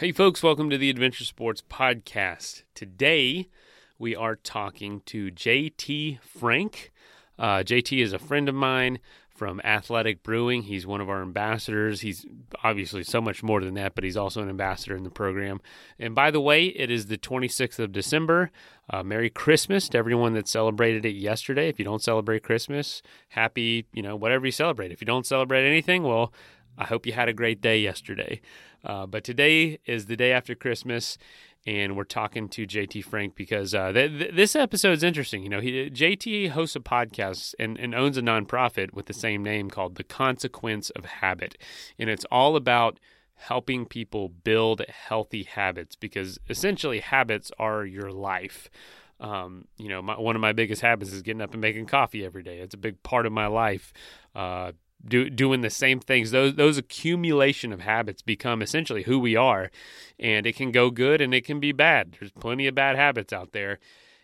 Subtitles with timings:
[0.00, 2.62] Hey, folks, welcome to the Adventure Sports Podcast.
[2.74, 3.50] Today,
[3.98, 6.90] we are talking to JT Frank.
[7.38, 10.62] Uh, JT is a friend of mine from Athletic Brewing.
[10.62, 12.00] He's one of our ambassadors.
[12.00, 12.24] He's
[12.64, 15.60] obviously so much more than that, but he's also an ambassador in the program.
[15.98, 18.50] And by the way, it is the 26th of December.
[18.88, 21.68] Uh, Merry Christmas to everyone that celebrated it yesterday.
[21.68, 24.92] If you don't celebrate Christmas, happy, you know, whatever you celebrate.
[24.92, 26.32] If you don't celebrate anything, well,
[26.80, 28.40] I hope you had a great day yesterday.
[28.82, 31.18] Uh, but today is the day after Christmas,
[31.66, 35.42] and we're talking to JT Frank because uh, th- th- this episode is interesting.
[35.42, 39.42] You know, he, JT hosts a podcast and, and owns a nonprofit with the same
[39.42, 41.58] name called The Consequence of Habit,
[41.98, 42.98] and it's all about
[43.34, 48.70] helping people build healthy habits because essentially habits are your life.
[49.18, 52.24] Um, you know, my, one of my biggest habits is getting up and making coffee
[52.24, 52.58] every day.
[52.58, 53.92] It's a big part of my life.
[54.34, 54.72] Uh,
[55.06, 56.30] do, doing the same things.
[56.30, 59.70] Those those accumulation of habits become essentially who we are,
[60.18, 62.16] and it can go good and it can be bad.
[62.18, 63.78] There's plenty of bad habits out there.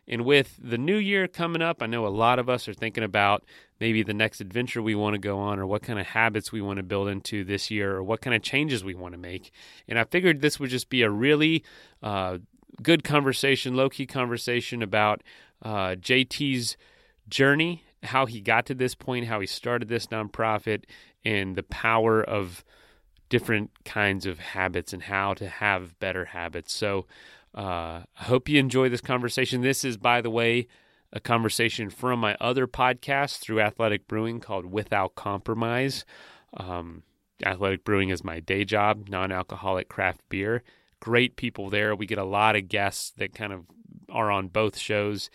[0.08, 3.02] And with the new year coming up, I know a lot of us are thinking
[3.02, 3.44] about
[3.80, 6.60] maybe the next adventure we want to go on or what kind of habits we
[6.60, 9.50] want to build into this year or what kind of changes we want to make.
[9.88, 11.64] And I figured this would just be a really
[12.04, 12.38] uh,
[12.82, 15.22] good conversation, low key conversation about
[15.62, 16.76] uh, JT's
[17.28, 20.84] journey how he got to this point, how he started this nonprofit,
[21.24, 22.64] and the power of
[23.28, 26.72] different kinds of habits and how to have better habits.
[26.72, 27.06] So
[27.54, 29.62] uh, I hope you enjoy this conversation.
[29.62, 30.68] This is, by the way,
[31.12, 36.04] a conversation from my other podcast through Athletic Brewing called Without Compromise.
[36.56, 37.02] Um,
[37.44, 40.62] Athletic Brewing is my day job, non alcoholic craft beer.
[41.00, 41.94] Great people there.
[41.94, 43.66] We get a lot of guests that kind of
[44.10, 45.30] are on both shows.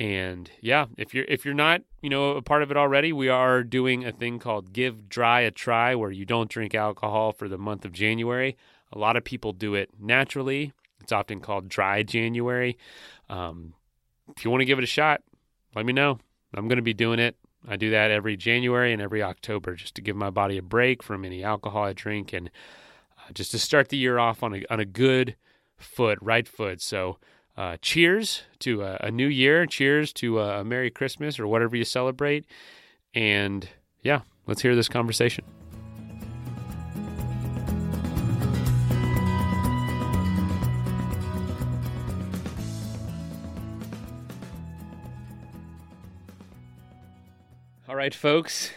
[0.00, 3.28] And yeah, if you're if you're not, you know, a part of it already, we
[3.28, 7.48] are doing a thing called Give Dry a Try where you don't drink alcohol for
[7.48, 8.56] the month of January.
[8.94, 10.72] A lot of people do it naturally.
[11.02, 12.78] It's often called dry January.
[13.28, 13.74] Um,
[14.34, 15.20] if you want to give it a shot,
[15.74, 16.18] let me know.
[16.54, 17.36] I'm going to be doing it.
[17.68, 21.02] I do that every January and every October just to give my body a break
[21.02, 22.50] from any alcohol I drink and
[23.18, 25.36] uh, just to start the year off on a on a good
[25.76, 26.80] foot, right foot.
[26.80, 27.18] So
[27.60, 29.66] uh, cheers to a, a, new year.
[29.66, 32.46] Cheers to a, Merry Christmas or whatever you celebrate.
[33.12, 33.68] And
[34.00, 35.44] yeah, let's hear this conversation.
[47.86, 48.70] All right, folks.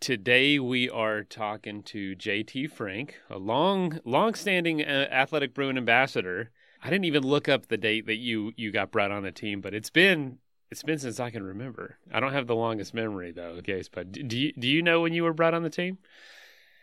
[0.00, 6.50] Today we are talking to JT Frank, a long, long-standing uh, athletic Brewing ambassador
[6.82, 9.60] I didn't even look up the date that you you got brought on the team,
[9.60, 10.38] but it's been
[10.70, 11.98] it's been since I can remember.
[12.12, 13.88] I don't have the longest memory though, case.
[13.88, 15.98] But do you do you know when you were brought on the team?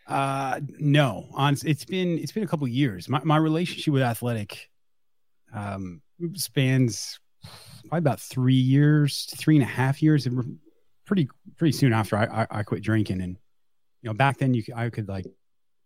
[0.07, 1.29] Uh, no.
[1.33, 3.09] On it's been it's been a couple years.
[3.09, 4.69] My my relationship with athletic,
[5.53, 6.01] um,
[6.33, 7.19] spans
[7.89, 10.25] probably about three years, three and a half years.
[10.25, 10.59] And
[11.05, 13.37] pretty pretty soon after I, I, I quit drinking, and
[14.01, 15.25] you know back then you I could like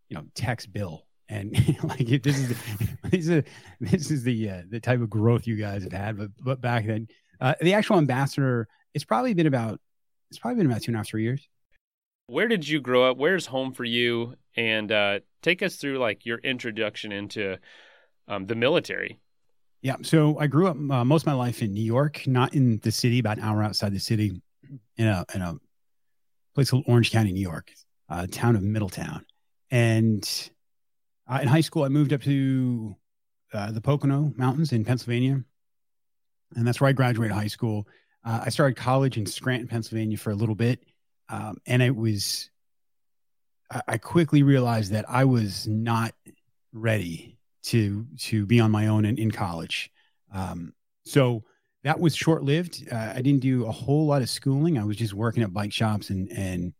[0.09, 1.51] you know text Bill and
[1.83, 2.57] like this is the,
[3.09, 3.43] this is
[3.79, 6.17] this is the uh, the type of growth you guys have had.
[6.17, 7.07] But but back then,
[7.41, 9.79] uh, the actual ambassador, it's probably been about
[10.29, 11.47] it's probably been about two and a half three years.
[12.27, 13.17] Where did you grow up?
[13.17, 14.35] Where's home for you?
[14.55, 17.57] And uh, take us through like your introduction into
[18.27, 19.19] um, the military.
[19.81, 22.79] Yeah, so I grew up uh, most of my life in New York, not in
[22.79, 24.41] the city, about an hour outside the city,
[24.97, 25.55] in a in a
[26.55, 27.71] place called Orange County, New York,
[28.09, 29.23] uh, town of Middletown,
[29.69, 30.49] and
[31.27, 32.95] uh, in high school, I moved up to
[33.53, 35.43] uh, the Pocono Mountains in Pennsylvania,
[36.55, 37.88] and that's where I graduated high school.
[38.23, 40.83] Uh, I started college in Scranton, Pennsylvania, for a little bit,
[41.29, 42.50] um, and it was.
[43.69, 46.13] I, I quickly realized that I was not
[46.74, 49.91] ready to to be on my own in, in college.
[50.33, 50.73] Um,
[51.06, 51.44] so
[51.83, 52.88] that was short lived.
[52.91, 54.77] Uh, I didn't do a whole lot of schooling.
[54.77, 56.73] I was just working at bike shops and and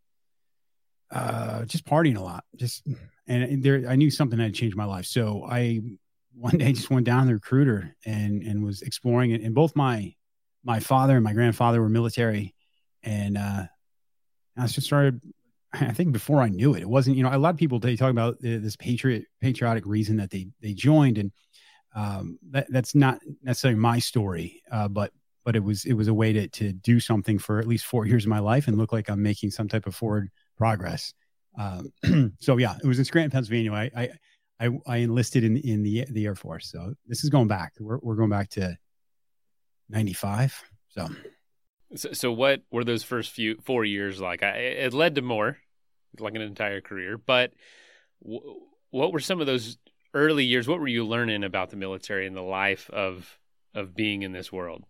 [1.12, 2.44] uh, just partying a lot.
[2.56, 2.88] Just
[3.28, 5.06] and there, I knew something had changed my life.
[5.06, 5.82] So I
[6.34, 9.42] one day just went down the recruiter and and was exploring it.
[9.42, 10.14] And both my
[10.64, 12.56] my father and my grandfather were military,
[13.04, 13.64] and uh,
[14.58, 15.22] I just started.
[15.74, 17.18] I think before I knew it, it wasn't.
[17.18, 20.48] You know, a lot of people they talk about this patriot patriotic reason that they
[20.62, 21.32] they joined, and
[21.96, 25.12] um, that that's not necessarily my story, uh, but
[25.44, 28.06] but it was it was a way to to do something for at least four
[28.06, 31.14] years of my life and look like I'm making some type of forward progress.
[31.58, 31.92] Um,
[32.40, 33.74] so yeah, it was in Scranton, Pennsylvania.
[33.74, 34.10] I, I,
[34.60, 36.72] I, I, enlisted in, in the, the Air Force.
[36.72, 38.78] So this is going back, we're, we're going back to
[39.90, 40.64] 95.
[40.90, 41.10] So.
[41.96, 44.44] so, so what were those first few four years like?
[44.44, 45.58] I, it led to more
[46.20, 47.52] like an entire career, but
[48.24, 48.62] w-
[48.92, 49.78] what were some of those
[50.14, 53.40] early years, what were you learning about the military and the life of
[53.76, 54.84] of being in this world?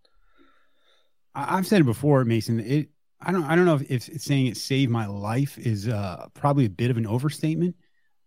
[1.35, 2.59] I've said it before, Mason.
[2.59, 6.27] It I don't I don't know if, if saying it saved my life is uh,
[6.33, 7.75] probably a bit of an overstatement.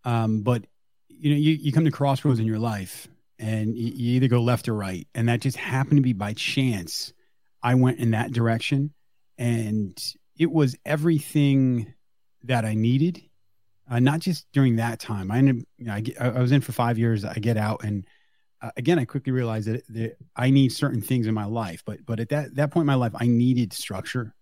[0.05, 0.67] Um, but
[1.09, 3.07] you know, you, you come to crossroads in your life
[3.39, 5.07] and you, you either go left or right.
[5.15, 7.13] And that just happened to be by chance.
[7.63, 8.93] I went in that direction
[9.37, 9.99] and
[10.39, 11.93] it was everything
[12.45, 13.23] that I needed.
[13.91, 15.31] Uh, not just during that time.
[15.31, 17.25] I ended, you know, I, get, I was in for five years.
[17.25, 18.07] I get out, and
[18.63, 21.83] uh, again, I quickly realized that, that I need certain things in my life.
[21.85, 24.33] But but at that that point in my life, I needed structure.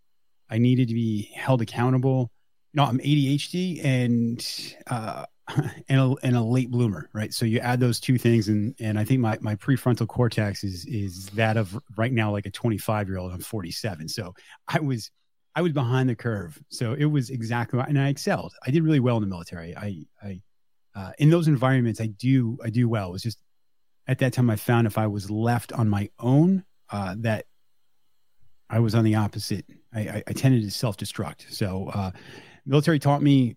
[0.50, 2.30] I needed to be held accountable.
[2.74, 5.24] Know, I'm ADHD and uh,
[5.88, 7.32] and a, and a late bloomer, right?
[7.32, 10.84] So you add those two things, and and I think my my prefrontal cortex is
[10.86, 13.32] is that of right now like a 25 year old.
[13.32, 14.34] I'm 47, so
[14.66, 15.10] I was
[15.54, 16.60] I was behind the curve.
[16.68, 18.54] So it was exactly, and I excelled.
[18.66, 19.76] I did really well in the military.
[19.76, 20.40] I I
[20.94, 23.08] uh, in those environments, I do I do well.
[23.08, 23.38] It was just
[24.06, 27.46] at that time I found if I was left on my own, uh, that
[28.70, 29.64] I was on the opposite.
[29.94, 31.50] I, I, I tended to self destruct.
[31.50, 32.10] So uh,
[32.66, 33.56] military taught me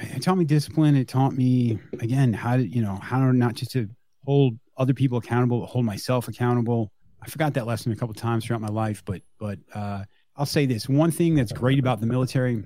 [0.00, 0.96] it taught me discipline.
[0.96, 3.88] It taught me again how to you know how not just to
[4.24, 6.90] hold other people accountable, but hold myself accountable.
[7.22, 10.04] I forgot that lesson a couple times throughout my life, but but uh,
[10.36, 12.64] I'll say this: one thing that's great about the military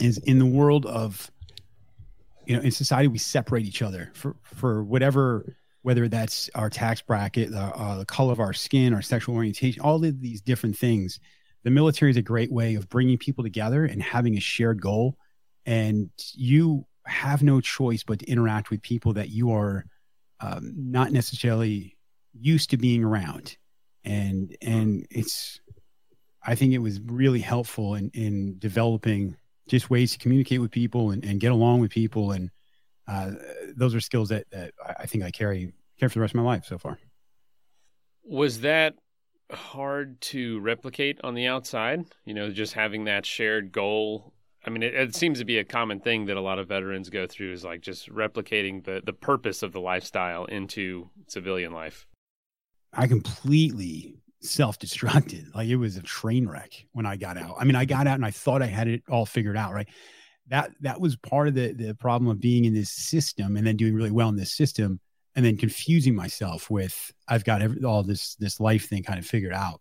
[0.00, 1.30] is in the world of
[2.46, 5.56] you know in society we separate each other for for whatever
[5.86, 9.80] whether that's our tax bracket, the, uh, the color of our skin, our sexual orientation,
[9.80, 11.20] all of these different things.
[11.62, 15.16] The military is a great way of bringing people together and having a shared goal
[15.64, 19.84] and you have no choice but to interact with people that you are
[20.40, 21.96] um, not necessarily
[22.32, 23.56] used to being around
[24.04, 25.60] and and it's
[26.44, 29.36] i think it was really helpful in in developing
[29.68, 32.50] just ways to communicate with people and, and get along with people and
[33.08, 33.30] uh,
[33.76, 36.42] those are skills that, that i think i carry carry for the rest of my
[36.42, 36.98] life so far
[38.24, 38.94] was that
[39.52, 44.32] hard to replicate on the outside you know just having that shared goal
[44.66, 47.08] I mean, it, it, seems to be a common thing that a lot of veterans
[47.08, 52.06] go through is like just replicating the the purpose of the lifestyle into civilian life.
[52.92, 55.54] I completely self-destructed.
[55.54, 57.56] Like it was a train wreck when I got out.
[57.60, 59.88] I mean, I got out and I thought I had it all figured out, right?
[60.48, 63.76] That that was part of the the problem of being in this system and then
[63.76, 65.00] doing really well in this system
[65.34, 69.26] and then confusing myself with I've got every, all this this life thing kind of
[69.26, 69.80] figured out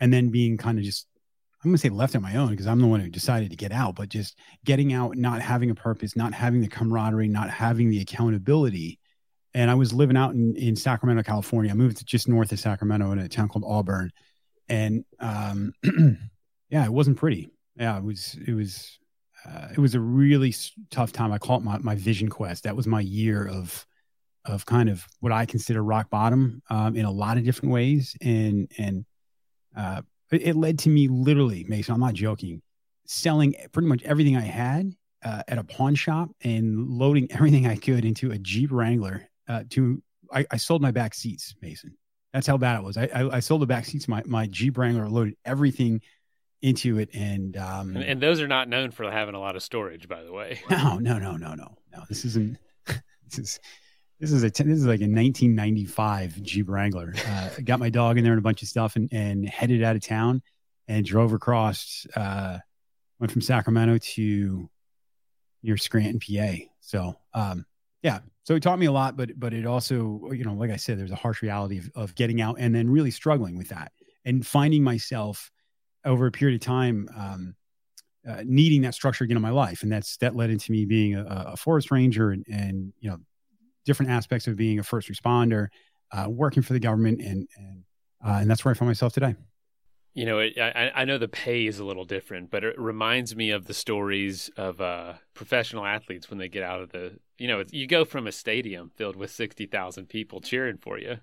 [0.00, 1.06] and then being kind of just
[1.62, 3.56] I'm going to say left on my own because I'm the one who decided to
[3.56, 7.50] get out, but just getting out, not having a purpose, not having the camaraderie, not
[7.50, 9.00] having the accountability.
[9.54, 11.72] And I was living out in, in Sacramento, California.
[11.72, 14.12] I moved just north of Sacramento in a town called Auburn.
[14.68, 15.72] And um,
[16.70, 17.48] yeah, it wasn't pretty.
[17.74, 18.96] Yeah, it was, it was,
[19.48, 20.54] uh, it was a really
[20.90, 21.32] tough time.
[21.32, 22.64] I call it my, my vision quest.
[22.64, 23.86] That was my year of,
[24.44, 28.16] of kind of what I consider rock bottom um, in a lot of different ways.
[28.20, 29.04] And, and,
[29.76, 32.60] uh, it led to me literally, Mason, I'm not joking,
[33.06, 34.92] selling pretty much everything I had
[35.24, 39.28] uh, at a pawn shop and loading everything I could into a Jeep Wrangler.
[39.48, 41.96] Uh, to I, I, sold my back seats, Mason.
[42.34, 42.98] That's how bad it was.
[42.98, 44.06] I, I, I sold the back seats.
[44.06, 46.02] My my Jeep Wrangler loaded everything
[46.62, 49.62] into it, and, um, and and those are not known for having a lot of
[49.62, 50.60] storage, by the way.
[50.70, 52.02] No, no, no, no, no, no.
[52.08, 52.58] This isn't.
[52.86, 53.60] this is
[54.20, 57.14] this is a this is like a 1995 Jeep Wrangler.
[57.26, 59.96] Uh, got my dog in there and a bunch of stuff, and and headed out
[59.96, 60.42] of town,
[60.88, 62.06] and drove across.
[62.16, 62.58] Uh,
[63.20, 64.68] went from Sacramento to
[65.62, 66.64] near Scranton, PA.
[66.80, 67.64] So um,
[68.02, 70.76] yeah, so it taught me a lot, but but it also you know like I
[70.76, 73.92] said, there's a harsh reality of, of getting out and then really struggling with that
[74.24, 75.50] and finding myself
[76.04, 77.08] over a period of time.
[77.16, 77.54] Um,
[78.28, 81.14] uh, needing that structure again in my life, and that's that led into me being
[81.14, 83.16] a, a forest ranger and, and you know
[83.86, 85.68] different aspects of being a first responder,
[86.12, 87.84] uh, working for the government, and and
[88.24, 89.34] uh, and that's where I find myself today.
[90.14, 93.36] You know, it, I, I know the pay is a little different, but it reminds
[93.36, 97.18] me of the stories of uh, professional athletes when they get out of the.
[97.38, 101.18] You know, you go from a stadium filled with sixty thousand people cheering for you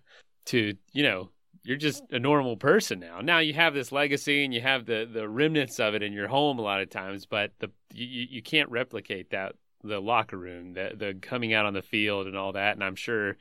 [0.45, 1.29] to you know
[1.63, 3.21] you're just a normal person now.
[3.21, 6.27] Now you have this legacy and you have the the remnants of it in your
[6.27, 10.73] home a lot of times, but the you, you can't replicate that the locker room,
[10.73, 12.75] the the coming out on the field and all that.
[12.75, 13.37] And I'm sure,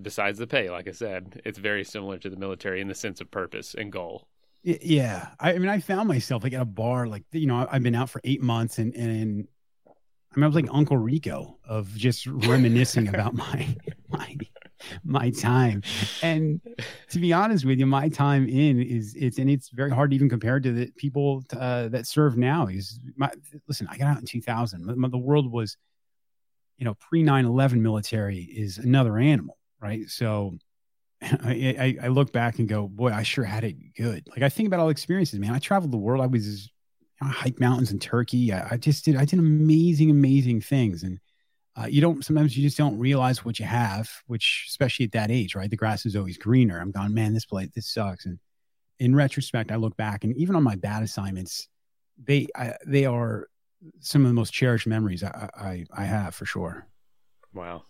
[0.00, 3.20] besides the pay, like I said, it's very similar to the military in the sense
[3.20, 4.28] of purpose and goal.
[4.62, 7.94] Yeah, I, mean, I found myself like at a bar, like you know, I've been
[7.94, 9.48] out for eight months, and and
[9.88, 13.76] I mean, I was like Uncle Rico of just reminiscing about my
[14.08, 14.36] my
[15.04, 15.82] my time.
[16.22, 16.60] And
[17.10, 20.16] to be honest with you, my time in is it's and it's very hard to
[20.16, 22.66] even compare to the people uh, that serve now.
[22.66, 23.30] Is my
[23.66, 23.88] listen?
[23.90, 25.10] I got out in 2000.
[25.10, 25.76] The world was
[26.78, 30.08] you know, pre 9 11 military is another animal, right?
[30.08, 30.56] So
[31.22, 34.28] I, I, I, look back and go, boy, I sure had it good.
[34.30, 35.52] Like I think about all experiences, man.
[35.52, 36.22] I traveled the world.
[36.22, 36.70] I was,
[37.20, 38.52] I hiked mountains in Turkey.
[38.52, 41.02] I, I, just did, I did amazing, amazing things.
[41.02, 41.18] And
[41.78, 45.30] uh, you don't, sometimes you just don't realize what you have, which especially at that
[45.30, 45.70] age, right?
[45.70, 46.80] The grass is always greener.
[46.80, 48.26] I'm going, man, this place, this sucks.
[48.26, 48.38] And
[48.98, 51.68] in retrospect, I look back and even on my bad assignments,
[52.22, 53.46] they, I, they are
[54.00, 56.88] some of the most cherished memories I, I, I have for sure.
[57.54, 57.84] Wow.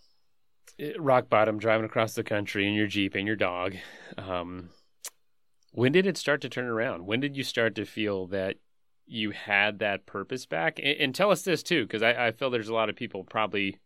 [0.98, 3.74] Rock bottom, driving across the country in your Jeep and your dog.
[4.18, 4.68] Um,
[5.72, 7.06] when did it start to turn around?
[7.06, 8.56] When did you start to feel that
[9.08, 10.78] you had that purpose back?
[10.78, 13.24] And, and tell us this too, because I, I feel there's a lot of people
[13.24, 13.78] probably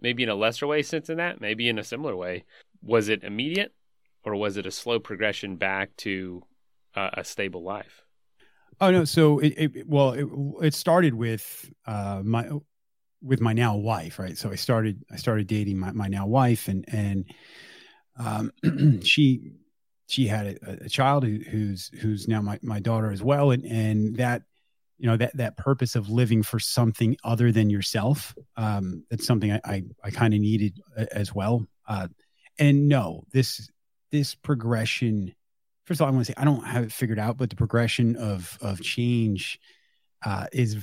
[0.00, 2.44] maybe in a lesser way sensing that, maybe in a similar way.
[2.82, 3.74] Was it immediate
[4.24, 6.42] or was it a slow progression back to
[6.94, 8.02] uh, a stable life?
[8.80, 9.04] Oh no!
[9.04, 10.26] So it, it well, it,
[10.66, 12.46] it started with uh, my
[13.22, 14.36] with my now wife, right?
[14.36, 17.24] So I started I started dating my, my now wife, and and
[18.18, 18.52] um,
[19.02, 19.52] she
[20.06, 23.64] she had a, a child who, who's who's now my, my daughter as well, and
[23.64, 24.42] and that
[24.98, 29.52] you know that that purpose of living for something other than yourself um, that's something
[29.52, 30.80] I I, I kind of needed
[31.12, 31.66] as well.
[31.88, 32.08] Uh,
[32.58, 33.68] and no, this
[34.10, 35.34] this progression
[35.86, 37.56] first of all, I want to say I don't have it figured out, but the
[37.56, 39.58] progression of of change
[40.24, 40.76] uh, is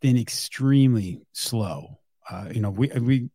[0.00, 1.98] been extremely slow.
[2.30, 3.30] Uh, you know, we we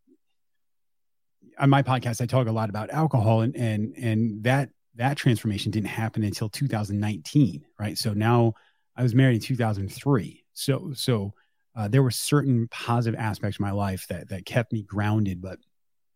[1.58, 4.70] on my podcast I talk a lot about alcohol, and and and that
[5.00, 7.98] that transformation didn't happen until 2019, right?
[7.98, 8.54] So now
[8.96, 11.34] I was married in 2003, so so.
[11.76, 15.60] Uh, there were certain positive aspects of my life that that kept me grounded, but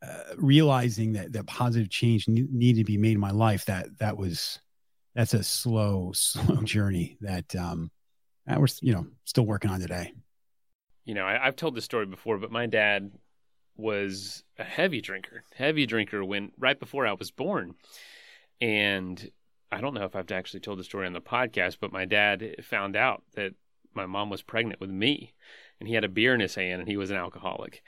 [0.06, 3.88] uh, realizing that that positive change ne- needed to be made in my life that
[4.00, 4.60] that was
[5.16, 7.92] that's a slow, slow journey that um,
[8.46, 10.14] that we're you know still working on today.
[11.06, 13.12] You know, I, have told this story before, but my dad
[13.76, 17.76] was a heavy drinker, heavy drinker when right before I was born,
[18.64, 19.32] and
[19.72, 22.56] I don't know if I've actually told the story on the podcast, but my dad
[22.64, 23.54] found out that
[23.94, 25.34] my mom was pregnant with me,
[25.80, 27.84] and he had a beer in his hand, and he was an alcoholic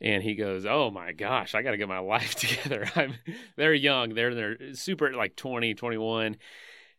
[0.00, 3.14] and he goes, "Oh my gosh, I got to get my life together." I'm
[3.56, 6.36] they're young, they're they're super like 20, 21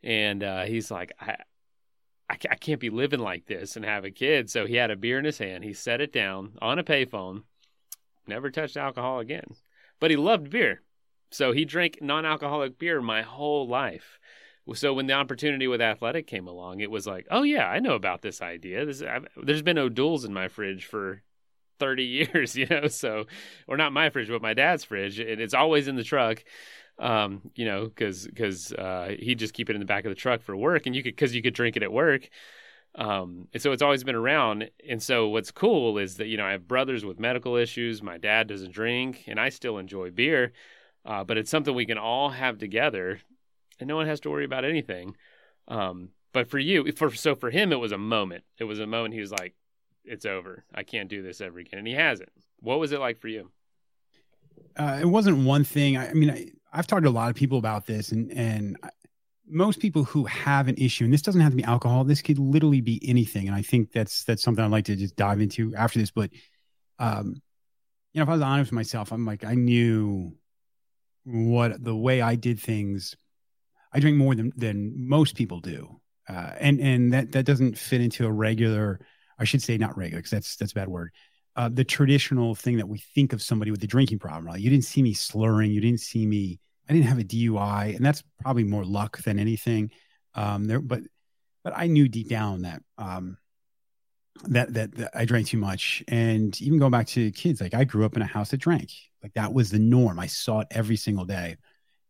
[0.03, 1.37] and uh, he's like, "I
[2.29, 5.19] I can't be living like this and have a kid." So he had a beer
[5.19, 5.63] in his hand.
[5.63, 7.43] He set it down on a payphone.
[8.27, 9.55] Never touched alcohol again.
[9.99, 10.81] But he loved beer.
[11.31, 14.19] So he drank non-alcoholic beer my whole life.
[14.73, 17.93] So when the opportunity with athletic came along, it was like, oh yeah, I know
[17.93, 18.85] about this idea.
[18.85, 19.03] This,
[19.37, 21.21] there's been O'Doul's in my fridge for
[21.79, 22.03] 30
[22.33, 23.25] years, you know, so,
[23.67, 25.19] or not my fridge, but my dad's fridge.
[25.19, 26.43] And it's always in the truck,
[26.97, 30.15] um, you know, cause, cause, uh, he'd just keep it in the back of the
[30.15, 32.29] truck for work and you could, cause you could drink it at work.
[32.95, 34.69] Um, and so it's always been around.
[34.89, 38.01] And so what's cool is that, you know, I have brothers with medical issues.
[38.01, 40.53] My dad doesn't drink and I still enjoy beer.
[41.05, 43.19] Uh, but it's something we can all have together
[43.79, 45.15] and no one has to worry about anything.
[45.67, 48.43] Um, but for you, for, so for him, it was a moment.
[48.59, 49.53] It was a moment he was like,
[50.03, 50.63] it's over.
[50.73, 51.79] I can't do this ever again.
[51.79, 52.29] And he hasn't.
[52.59, 53.51] What was it like for you?
[54.77, 55.97] Uh, it wasn't one thing.
[55.97, 58.77] I, I mean, I, have talked to a lot of people about this, and and
[59.47, 62.03] most people who have an issue, and this doesn't have to be alcohol.
[62.03, 63.47] This could literally be anything.
[63.47, 66.11] And I think that's that's something I'd like to just dive into after this.
[66.11, 66.31] But,
[66.99, 67.41] um,
[68.13, 70.35] you know, if I was honest with myself, I'm like, I knew
[71.25, 73.15] what the way I did things.
[73.91, 78.01] I drink more than than most people do, uh, and and that that doesn't fit
[78.01, 78.99] into a regular
[79.37, 81.11] I should say not regular because that's that's a bad word.
[81.55, 84.45] Uh, the traditional thing that we think of somebody with a drinking problem.
[84.45, 84.59] Right?
[84.59, 85.71] You didn't see me slurring.
[85.71, 86.59] You didn't see me.
[86.89, 89.91] I didn't have a DUI, and that's probably more luck than anything.
[90.35, 91.01] Um, there, but
[91.63, 93.37] but I knew deep down that um,
[94.43, 96.03] that, that that I drank too much.
[96.07, 98.91] And even going back to kids, like I grew up in a house that drank.
[99.23, 100.19] Like that was the norm.
[100.19, 101.57] I saw it every single day,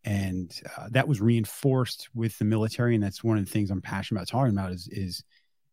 [0.03, 2.95] and uh, that was reinforced with the military.
[2.95, 5.23] And that's one of the things I'm passionate about talking about is is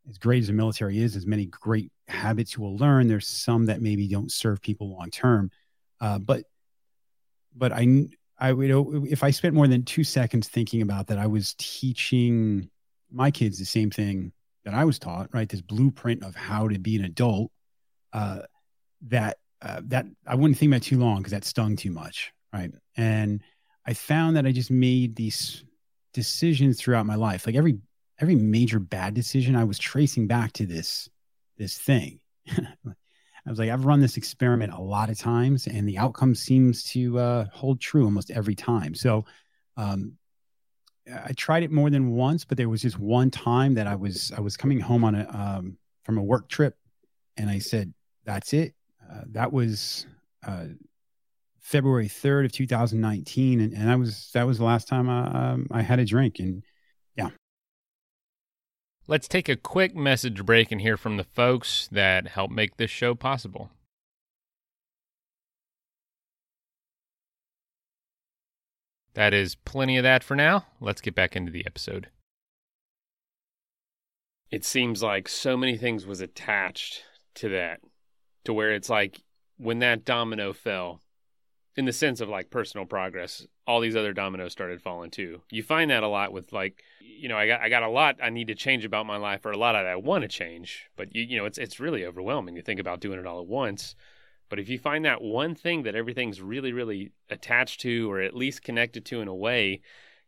[0.08, 3.66] as great as the military is, as many great habits you will learn, there's some
[3.66, 5.50] that maybe don't serve people long term.
[6.00, 6.44] Uh, but
[7.56, 8.06] but I
[8.38, 8.70] I would
[9.10, 12.68] if I spent more than two seconds thinking about that, I was teaching
[13.10, 14.32] my kids the same thing
[14.64, 15.48] that I was taught, right?
[15.48, 17.50] This blueprint of how to be an adult.
[18.12, 18.40] Uh,
[19.08, 22.70] that uh, that I wouldn't think about too long because that stung too much, right?
[22.96, 23.42] And
[23.86, 25.64] I found that I just made these
[26.12, 27.46] decisions throughout my life.
[27.46, 27.78] Like every
[28.20, 31.08] every major bad decision I was tracing back to this
[31.58, 32.20] this thing.
[33.44, 36.84] I was like, I've run this experiment a lot of times, and the outcome seems
[36.92, 38.94] to uh, hold true almost every time.
[38.94, 39.24] So,
[39.76, 40.12] um,
[41.06, 44.32] I tried it more than once, but there was just one time that I was
[44.36, 46.76] I was coming home on a um, from a work trip,
[47.36, 47.92] and I said,
[48.24, 48.74] "That's it.
[49.10, 50.06] uh, that was
[50.46, 50.66] uh,
[51.62, 53.60] February 3rd of 2019.
[53.60, 56.38] And, and that was, that was the last time I, um, I had a drink.
[56.38, 56.62] And
[57.16, 57.30] yeah.
[59.06, 62.90] Let's take a quick message break and hear from the folks that help make this
[62.90, 63.70] show possible.
[69.14, 70.66] That is plenty of that for now.
[70.80, 72.08] Let's get back into the episode.
[74.50, 77.04] It seems like so many things was attached
[77.36, 77.80] to that,
[78.44, 79.22] to where it's like
[79.56, 81.00] when that domino fell,
[81.76, 85.40] in the sense of like personal progress, all these other dominoes started falling too.
[85.50, 88.16] You find that a lot with like, you know, I got I got a lot
[88.22, 90.90] I need to change about my life, or a lot that I want to change,
[90.96, 93.46] but you you know, it's it's really overwhelming to think about doing it all at
[93.46, 93.94] once.
[94.52, 98.36] But if you find that one thing that everything's really, really attached to, or at
[98.36, 99.80] least connected to in a way,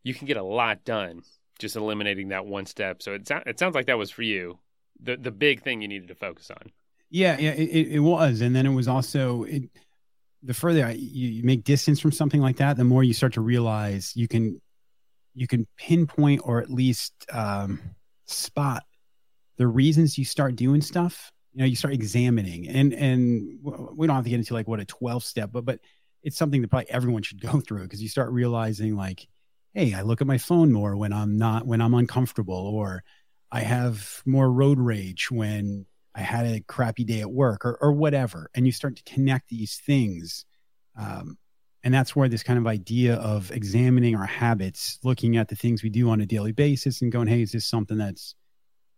[0.02, 1.20] you can get a lot done
[1.58, 3.02] just eliminating that one step.
[3.02, 4.58] So it, it sounds like that was for you,
[4.98, 6.72] the the big thing you needed to focus on.
[7.10, 9.64] Yeah, yeah, it, it was, and then it was also it,
[10.42, 13.42] the further you, you make distance from something like that, the more you start to
[13.42, 14.58] realize you can
[15.34, 17.78] you can pinpoint or at least um,
[18.24, 18.84] spot
[19.58, 24.16] the reasons you start doing stuff you know you start examining and and we don't
[24.16, 25.80] have to get into like what a 12 step but but
[26.22, 29.28] it's something that probably everyone should go through because you start realizing like
[29.72, 33.02] hey i look at my phone more when i'm not when i'm uncomfortable or
[33.52, 37.92] i have more road rage when i had a crappy day at work or, or
[37.92, 38.48] whatever.
[38.54, 40.44] And you start to connect these things
[40.98, 41.38] um,
[41.82, 45.82] and that's where this kind of idea of examining our habits looking at the things
[45.82, 48.34] we do on a daily basis and going hey is this something that's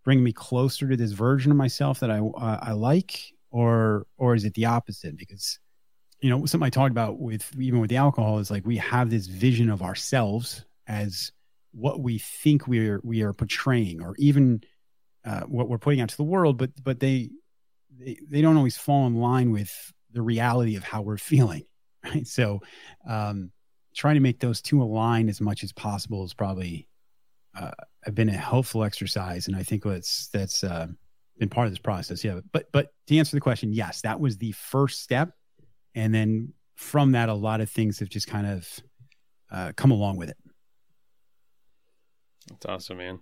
[0.06, 4.34] bring me closer to this version of myself that I uh, I like, or or
[4.36, 5.18] is it the opposite?
[5.18, 5.58] Because
[6.20, 9.10] you know something I talked about with even with the alcohol is like we have
[9.10, 11.32] this vision of ourselves as
[11.72, 14.62] what we think we are we are portraying, or even
[15.24, 17.30] uh, what we're putting out to the world, but but they,
[17.98, 21.64] they they don't always fall in line with the reality of how we're feeling,
[22.04, 22.26] right?
[22.28, 22.62] So,
[23.08, 23.50] um,
[23.92, 26.86] trying to make those two align as much as possible is probably
[27.56, 27.70] uh,
[28.04, 30.86] have been a helpful exercise, and I think that's that's uh,
[31.38, 32.24] been part of this process.
[32.24, 35.30] Yeah, but but to answer the question, yes, that was the first step,
[35.94, 38.68] and then from that, a lot of things have just kind of
[39.50, 40.36] uh, come along with it.
[42.48, 43.20] That's awesome, man.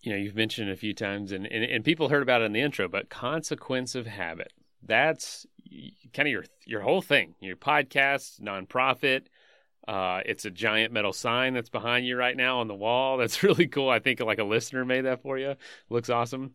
[0.00, 2.46] You know, you've mentioned it a few times, and, and and people heard about it
[2.46, 4.52] in the intro, but consequence of habit.
[4.82, 5.46] That's
[6.12, 7.34] kind of your your whole thing.
[7.40, 9.26] Your podcast, nonprofit
[9.86, 13.16] uh, it's a giant metal sign that's behind you right now on the wall.
[13.18, 13.90] That's really cool.
[13.90, 15.56] I think like a listener made that for you.
[15.90, 16.54] Looks awesome.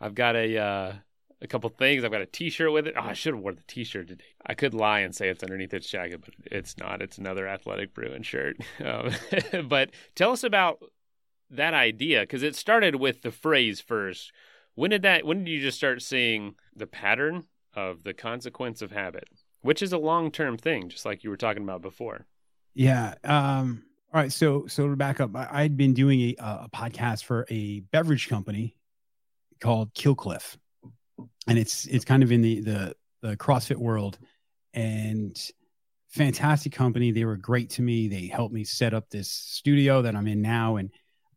[0.00, 0.92] I've got a uh,
[1.40, 2.04] a couple things.
[2.04, 2.94] I've got a T-shirt with it.
[2.96, 4.24] Oh, I should have worn the T-shirt today.
[4.46, 7.02] I could lie and say it's underneath its jacket, but it's not.
[7.02, 8.56] It's another Athletic Brewing shirt.
[8.84, 9.10] Um,
[9.68, 10.78] but tell us about
[11.50, 14.32] that idea because it started with the phrase first.
[14.74, 15.24] When did that?
[15.24, 19.28] When did you just start seeing the pattern of the consequence of habit,
[19.62, 22.26] which is a long term thing, just like you were talking about before?
[22.76, 23.14] Yeah.
[23.24, 24.30] Um, all right.
[24.30, 28.28] So, so to back up, I, had been doing a, a podcast for a beverage
[28.28, 28.76] company
[29.60, 30.58] called Kill Cliff,
[31.48, 34.18] and it's it's kind of in the the the CrossFit world,
[34.74, 35.34] and
[36.08, 37.12] fantastic company.
[37.12, 38.08] They were great to me.
[38.08, 40.90] They helped me set up this studio that I'm in now, and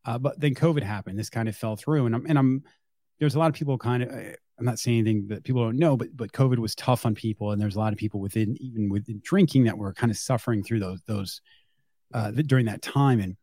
[0.04, 1.18] uh, but then COVID happened.
[1.18, 2.64] This kind of fell through, and I'm and I'm
[3.22, 4.12] there's a lot of people kind of
[4.60, 7.52] I'm not saying anything that people don't know, but but COVID was tough on people,
[7.52, 10.64] and there's a lot of people within even within drinking that were kind of suffering
[10.64, 11.42] through those those
[12.14, 13.22] uh, during that time.
[13.22, 13.38] And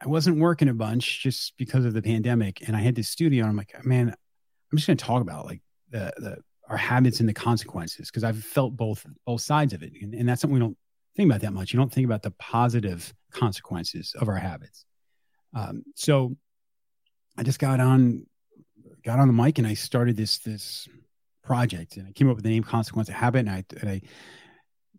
[0.00, 3.44] I wasn't working a bunch just because of the pandemic, and I had this studio,
[3.44, 6.36] and I'm like, man, I'm just going to talk about like the the
[6.68, 10.28] our habits and the consequences because I've felt both both sides of it, and, and
[10.28, 10.78] that's something we don't
[11.16, 11.72] think about that much.
[11.72, 14.86] You don't think about the positive consequences of our habits.
[15.54, 16.34] Um, so
[17.36, 18.26] I just got on
[19.04, 20.88] got on the mic and I started this this
[21.42, 24.02] project and I came up with the name Consequence of Habit and I and I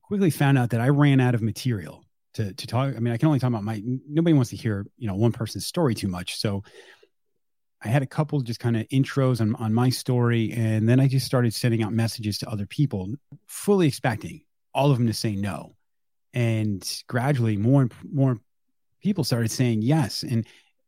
[0.02, 2.04] quickly found out that I ran out of material
[2.36, 2.96] to to talk.
[2.96, 5.32] I mean, I can only talk about my nobody wants to hear, you know, one
[5.32, 6.36] person's story too much.
[6.36, 6.64] So
[7.84, 11.08] I had a couple just kind of intros on, on my story, and then I
[11.08, 13.14] just started sending out messages to other people,
[13.48, 14.42] fully expecting
[14.74, 15.76] all of them to say no.
[16.34, 18.40] And gradually more and more
[19.02, 20.24] people started saying yes.
[20.24, 20.48] And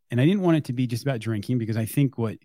[0.09, 2.37] and I didn't want it to be just about drinking because I think what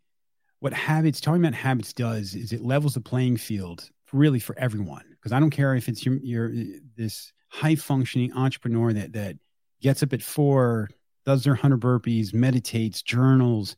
[0.61, 5.05] what habits talking about habits does is it levels the playing field really for everyone.
[5.11, 6.53] Because i don't care if it's your, your
[6.97, 9.37] this high functioning entrepreneur that that
[9.83, 10.89] gets up at four
[11.27, 13.77] does their 100 burpees meditates journals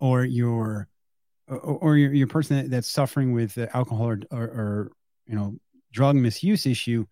[0.00, 0.88] or your
[1.46, 4.92] or, or your, your person that, that's suffering with alcohol or, or, or,
[5.26, 5.54] you know
[5.92, 7.04] drug misuse issue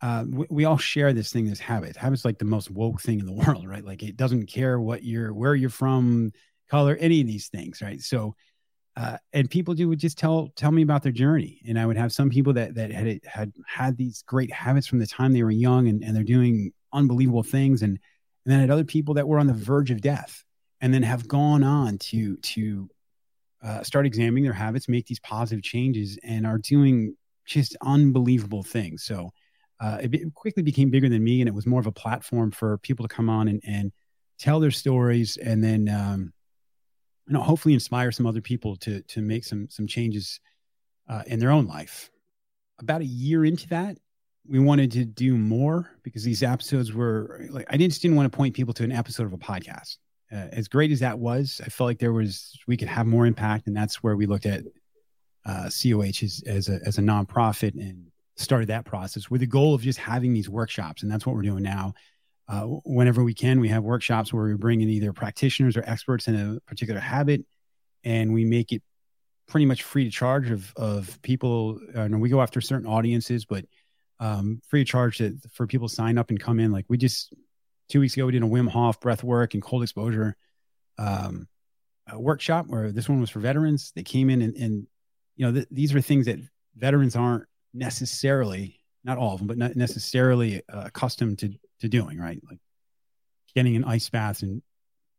[0.00, 1.96] uh, we, we, all share this thing this habit.
[1.96, 3.84] Habits like the most woke thing in the world right?
[3.84, 6.32] Like it doesn't care what you're where you're from
[6.68, 8.00] color, any of these things, right?
[8.00, 8.34] So
[8.98, 11.96] uh, and people do would just tell tell me about their journey, and I would
[11.96, 15.44] have some people that that had had had these great habits from the time they
[15.44, 19.14] were young, and, and they're doing unbelievable things, and and then I had other people
[19.14, 20.42] that were on the verge of death,
[20.80, 22.88] and then have gone on to to
[23.62, 27.14] uh, start examining their habits, make these positive changes, and are doing
[27.46, 29.04] just unbelievable things.
[29.04, 29.30] So
[29.78, 32.50] uh, it, it, quickly became bigger than me, and it was more of a platform
[32.50, 33.92] for people to come on and, and
[34.40, 36.32] tell their stories, and then um,
[37.28, 40.40] you know hopefully inspire some other people to to make some some changes
[41.08, 42.10] uh, in their own life.
[42.80, 43.98] About a year into that,
[44.46, 48.36] we wanted to do more because these episodes were like I just didn't want to
[48.36, 49.98] point people to an episode of a podcast.
[50.32, 53.26] Uh, as great as that was, I felt like there was we could have more
[53.26, 54.62] impact, and that's where we looked at
[55.44, 59.74] uh, COH as, as a as a nonprofit and started that process with the goal
[59.74, 61.92] of just having these workshops, and that's what we're doing now
[62.48, 66.28] uh, whenever we can, we have workshops where we bring in either practitioners or experts
[66.28, 67.44] in a particular habit,
[68.04, 68.82] and we make it
[69.46, 71.78] pretty much free to charge of of people.
[71.94, 73.64] Uh, and we go after certain audiences, but
[74.20, 76.72] um, free of charge to, for people sign up and come in.
[76.72, 77.32] Like we just
[77.88, 80.36] two weeks ago, we did a Wim Hof breath work and cold exposure
[80.98, 81.46] um,
[82.16, 83.92] workshop where this one was for veterans.
[83.94, 84.86] They came in and, and
[85.36, 86.38] you know th- these are things that
[86.76, 88.77] veterans aren't necessarily
[89.08, 92.40] not all of them, but not necessarily uh, accustomed to to doing, right?
[92.48, 92.58] Like
[93.54, 94.62] getting an ice bath and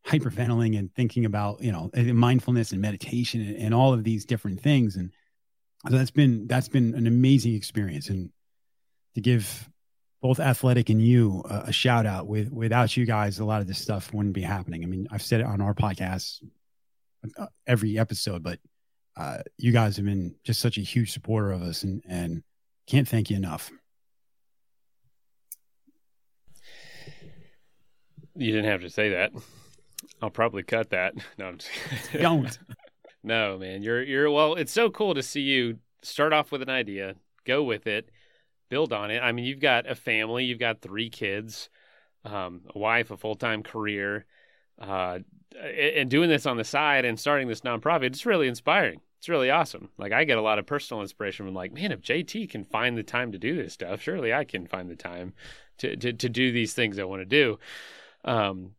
[0.06, 4.62] hyperventilating and thinking about, you know, mindfulness and meditation and, and all of these different
[4.62, 4.96] things.
[4.96, 5.12] And
[5.90, 8.10] so that's been that's been an amazing experience.
[8.10, 8.30] And
[9.16, 9.68] to give
[10.22, 13.80] both athletic and you a, shout out with without you guys, a lot of this
[13.80, 14.84] stuff wouldn't be happening.
[14.84, 16.44] I mean, I've said it on our podcast
[17.38, 18.60] uh, every episode, but
[19.18, 22.44] uh, you guys have been just such a huge supporter of us and, and
[22.88, 23.72] can't thank you enough.
[28.40, 29.34] You didn't have to say that.
[30.22, 31.14] I'll probably cut that.
[31.38, 31.72] No, I'm just
[32.14, 32.58] don't.
[33.24, 33.84] no, man.
[33.84, 34.56] You're you're well.
[34.56, 38.10] It's so cool to see you start off with an idea, go with it,
[38.70, 39.20] build on it.
[39.20, 41.70] I mean, you've got a family, you've got three kids,
[42.24, 44.26] um, a wife, a full time career,
[44.80, 45.20] uh,
[45.62, 48.04] and doing this on the side and starting this nonprofit.
[48.04, 49.02] It's really inspiring.
[49.18, 49.90] It's really awesome.
[49.98, 52.98] Like I get a lot of personal inspiration from like, man, if JT can find
[52.98, 55.34] the time to do this stuff, surely I can find the time
[55.80, 57.60] to to, to do these things I want to do.
[58.26, 58.72] Um,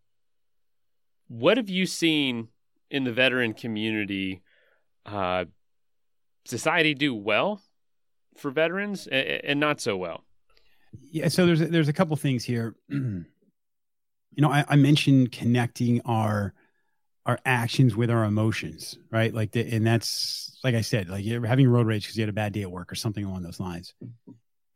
[1.29, 2.49] what have you seen
[2.91, 4.43] in the veteran community?
[5.07, 5.47] Uh,
[6.45, 7.63] society do well
[8.37, 10.25] for veterans and, and not so well.
[11.13, 12.75] Yeah, so there's a, there's a couple things here.
[12.89, 13.25] you
[14.37, 16.53] know, I, I, mentioned connecting our
[17.27, 19.33] our actions with our emotions, right?
[19.33, 22.29] Like, the, and that's like I said, like you're having road rage because you had
[22.29, 23.95] a bad day at work or something along those lines.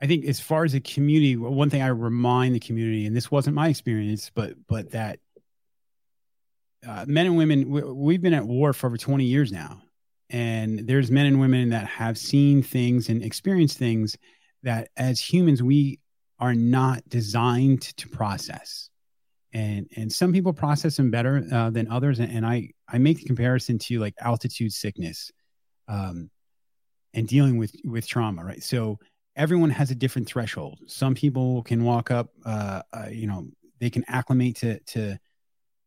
[0.04, 3.30] I think as far as a community, one thing I remind the community, and this
[3.30, 5.18] wasn't my experience, but but that
[6.86, 9.80] uh, men and women, we, have been at war for over 20 years now,
[10.28, 14.14] and there's men and women that have seen things and experienced things
[14.62, 16.00] that, as humans, we
[16.38, 18.90] are not designed to process.
[19.54, 23.20] And and some people process them better uh, than others, and, and I I make
[23.20, 25.32] the comparison to like altitude sickness,
[25.88, 26.28] um,
[27.14, 28.62] and dealing with with trauma, right?
[28.62, 28.98] So
[29.36, 30.80] everyone has a different threshold.
[30.86, 33.48] Some people can walk up, uh, uh, you know,
[33.80, 35.18] they can acclimate to to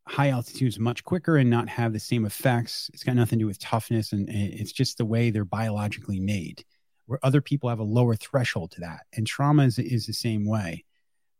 [0.08, 2.90] high altitudes much quicker and not have the same effects.
[2.94, 6.64] It's got nothing to do with toughness, and, it's just the way they're biologically made.
[7.06, 10.46] Where other people have a lower threshold to that, and trauma is, is the same
[10.46, 10.86] way.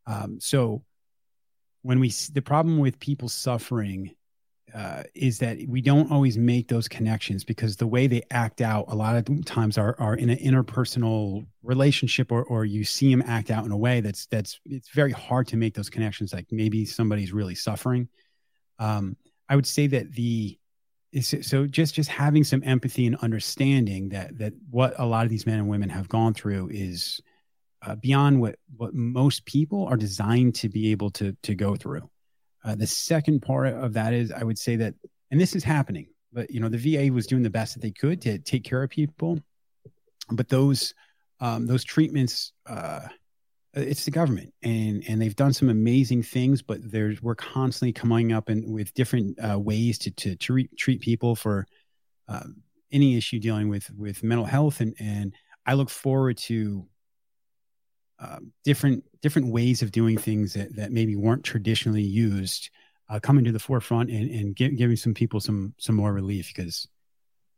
[0.06, 0.84] Um, so
[1.82, 4.12] when we the problem with people suffering
[4.74, 8.86] uh, is that we don't always make those connections because the way they act out
[8.90, 13.24] a lot of times are, are in an interpersonal relationship or, or you see them
[13.26, 16.46] act out in a way that's that's it's very hard to make those connections like
[16.52, 18.08] maybe somebody's really suffering.
[18.80, 19.18] Um,
[19.50, 20.58] i would say that the
[21.22, 25.46] so just just having some empathy and understanding that that what a lot of these
[25.46, 27.22] men and women have gone through is
[27.82, 32.08] uh, beyond what what most people are designed to be able to to go through
[32.68, 34.94] uh, the second part of that is I would say that,
[35.32, 37.92] and this is happening, but you know, the VA was doing the best that they
[37.92, 39.40] could to take care of people,
[40.32, 40.94] but those
[41.40, 43.02] um, those treatments, uh,
[43.74, 48.34] it's the government, and and they've done some amazing things, but there's we're constantly coming
[48.34, 51.66] up and with different uh, ways to to treat treat people for
[52.28, 52.44] uh,
[52.92, 55.34] any issue dealing with with mental health, and and
[55.66, 56.86] I look forward to
[58.20, 62.70] um, different different ways of doing things that, that maybe weren't traditionally used
[63.10, 66.52] uh, coming to the forefront and, and give, giving some people some some more relief
[66.54, 66.88] because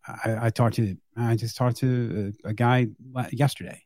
[0.08, 2.88] I, I talked to I just talked to a, a guy
[3.32, 3.84] yesterday.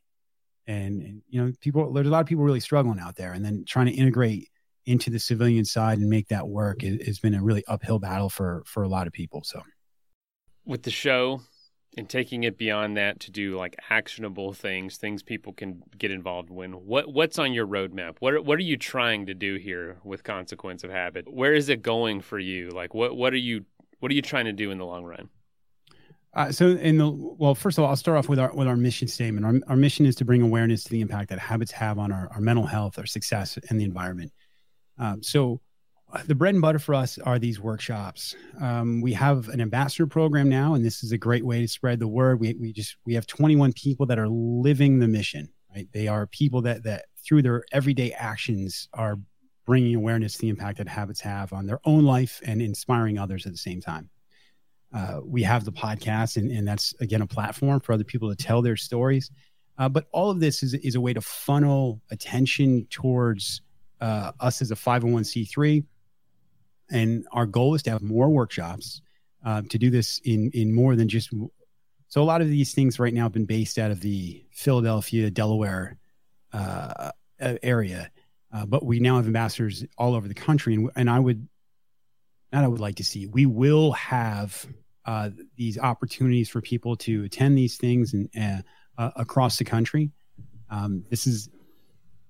[0.66, 3.44] And, and, you know people there's a lot of people really struggling out there and
[3.44, 4.48] then trying to integrate
[4.86, 8.62] into the civilian side and make that work has been a really uphill battle for
[8.66, 9.62] for a lot of people so.
[10.64, 11.42] With the show
[11.96, 16.50] and taking it beyond that to do like actionable things, things people can get involved
[16.50, 16.72] in.
[16.72, 18.16] What what's on your roadmap?
[18.20, 21.32] What are, what are you trying to do here with Consequence of Habit?
[21.32, 22.70] Where is it going for you?
[22.70, 23.64] Like what what are you
[24.00, 25.28] what are you trying to do in the long run?
[26.34, 28.76] Uh, so in the well, first of all, I'll start off with our with our
[28.76, 29.46] mission statement.
[29.46, 32.28] Our, our mission is to bring awareness to the impact that habits have on our,
[32.32, 34.32] our mental health, our success, and the environment.
[34.98, 35.60] Um, so
[36.26, 38.34] the bread and butter for us are these workshops.
[38.60, 41.98] Um, we have an ambassador program now, and this is a great way to spread
[41.98, 42.40] the word.
[42.40, 45.48] We, we just we have 21 people that are living the mission.
[45.74, 49.18] Right, they are people that that through their everyday actions are
[49.66, 53.46] bringing awareness to the impact that habits have on their own life and inspiring others
[53.46, 54.10] at the same time.
[54.92, 58.36] Uh, we have the podcast, and, and that's again a platform for other people to
[58.36, 59.30] tell their stories.
[59.78, 63.62] Uh, but all of this is, is a way to funnel attention towards
[64.00, 65.84] uh, us as a 501c3
[66.90, 69.00] and our goal is to have more workshops
[69.44, 71.30] uh, to do this in in more than just.
[72.08, 75.30] So a lot of these things right now have been based out of the Philadelphia,
[75.30, 75.98] Delaware
[76.52, 78.10] uh, area,
[78.52, 81.48] uh, but we now have ambassadors all over the country, and and I would,
[82.52, 84.66] not I would like to see, we will have
[85.06, 88.64] uh, these opportunities for people to attend these things and
[88.96, 90.10] uh, across the country.
[90.70, 91.48] Um, this is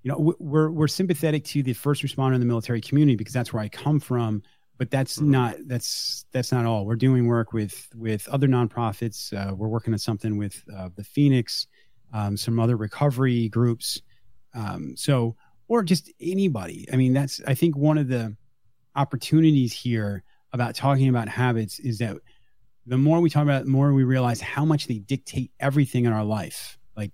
[0.05, 3.53] you know we're we're sympathetic to the first responder in the military community because that's
[3.53, 4.43] where I come from
[4.79, 5.31] but that's mm-hmm.
[5.31, 6.85] not that's that's not all.
[6.85, 9.33] We're doing work with with other nonprofits.
[9.33, 11.67] Uh, we're working on something with uh, the phoenix
[12.15, 14.01] um, some other recovery groups.
[14.55, 15.37] Um, so
[15.69, 16.87] or just anybody.
[16.93, 18.37] I mean that's i think one of the
[18.97, 22.17] opportunities here about talking about habits is that
[22.87, 26.05] the more we talk about it the more we realize how much they dictate everything
[26.05, 26.79] in our life.
[26.97, 27.13] Like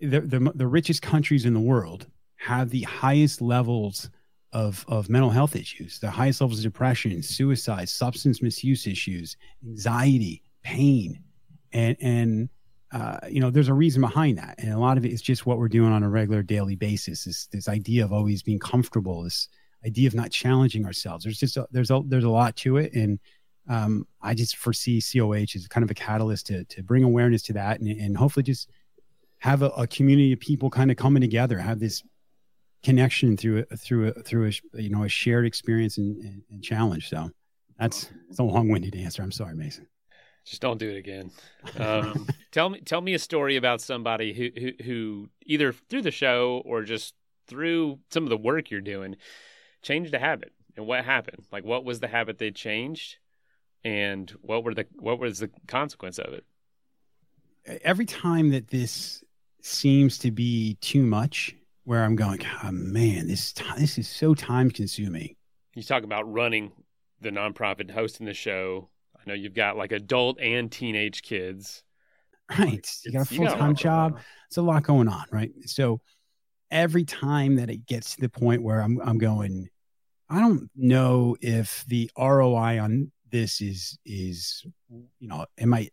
[0.00, 4.10] the, the, the richest countries in the world have the highest levels
[4.52, 10.42] of, of mental health issues, the highest levels of depression, suicide, substance misuse issues, anxiety,
[10.62, 11.22] pain.
[11.72, 12.48] And, and
[12.92, 14.56] uh, you know, there's a reason behind that.
[14.58, 17.24] And a lot of it is just what we're doing on a regular daily basis.
[17.24, 19.48] This, this idea of always being comfortable, this
[19.86, 21.24] idea of not challenging ourselves.
[21.24, 22.92] There's just, a, there's a, there's a lot to it.
[22.94, 23.20] And
[23.68, 27.52] um, I just foresee COH as kind of a catalyst to, to bring awareness to
[27.52, 28.68] that and, and hopefully just
[29.40, 32.02] have a, a, community of people kind of coming together, have this
[32.82, 36.62] connection through a, through a, through a you know a shared experience and, and, and
[36.62, 37.08] challenge.
[37.08, 37.30] So
[37.78, 39.22] that's it's a long winded answer.
[39.22, 39.86] I'm sorry, Mason.
[40.44, 41.30] Just don't do it again.
[41.78, 46.10] Um, tell me tell me a story about somebody who, who who either through the
[46.10, 47.14] show or just
[47.46, 49.16] through some of the work you're doing
[49.82, 51.44] changed a habit and what happened.
[51.50, 53.16] Like what was the habit they changed,
[53.84, 56.44] and what were the what was the consequence of it?
[57.82, 59.22] Every time that this
[59.64, 64.70] seems to be too much, where I'm going, oh, man, this this is so time
[64.70, 65.36] consuming.
[65.74, 66.72] You talk about running
[67.20, 68.90] the nonprofit, hosting the show.
[69.16, 71.82] I know you've got like adult and teenage kids.
[72.58, 72.88] Right.
[73.04, 74.18] You got a full time job.
[74.48, 75.52] It's a lot going on, right?
[75.66, 76.00] So
[76.70, 79.68] every time that it gets to the point where I'm I'm going,
[80.28, 85.90] I don't know if the ROI on this is is you know, am I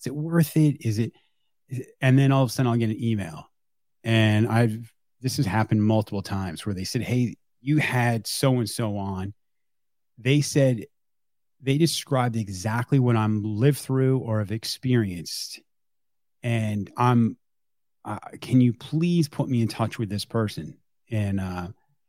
[0.00, 0.76] is it worth it?
[0.80, 1.12] Is it, is it
[2.00, 3.50] and then all of a sudden I'll get an email
[4.04, 8.68] and I've this has happened multiple times where they said, Hey, you had so and
[8.68, 9.34] so on.
[10.18, 10.84] They said
[11.60, 15.60] they described exactly what I'm lived through or have experienced.
[16.42, 17.36] And I'm,
[18.04, 20.76] uh, can you please put me in touch with this person?
[21.10, 21.68] And, uh,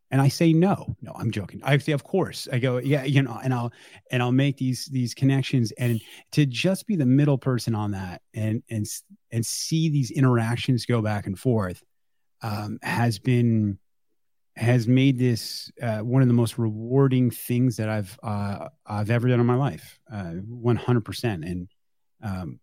[0.10, 1.62] and I say no, no, I'm joking.
[1.64, 2.48] I say, of course.
[2.52, 3.72] I go, yeah, you know, and I'll
[4.12, 8.22] and I'll make these these connections, and to just be the middle person on that,
[8.34, 8.86] and and
[9.32, 11.84] and see these interactions go back and forth,
[12.42, 13.80] um, has been
[14.56, 19.28] has made this uh, one of the most rewarding things that I've uh, I've ever
[19.28, 21.44] done in my life, uh, one hundred percent.
[21.44, 21.68] And
[22.24, 22.60] um,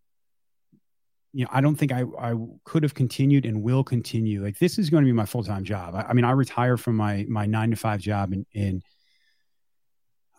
[1.34, 4.42] you know, I don't think I I could have continued and will continue.
[4.42, 5.94] Like this is going to be my full time job.
[5.96, 8.82] I, I, mean, I retire from my my nine to five job in in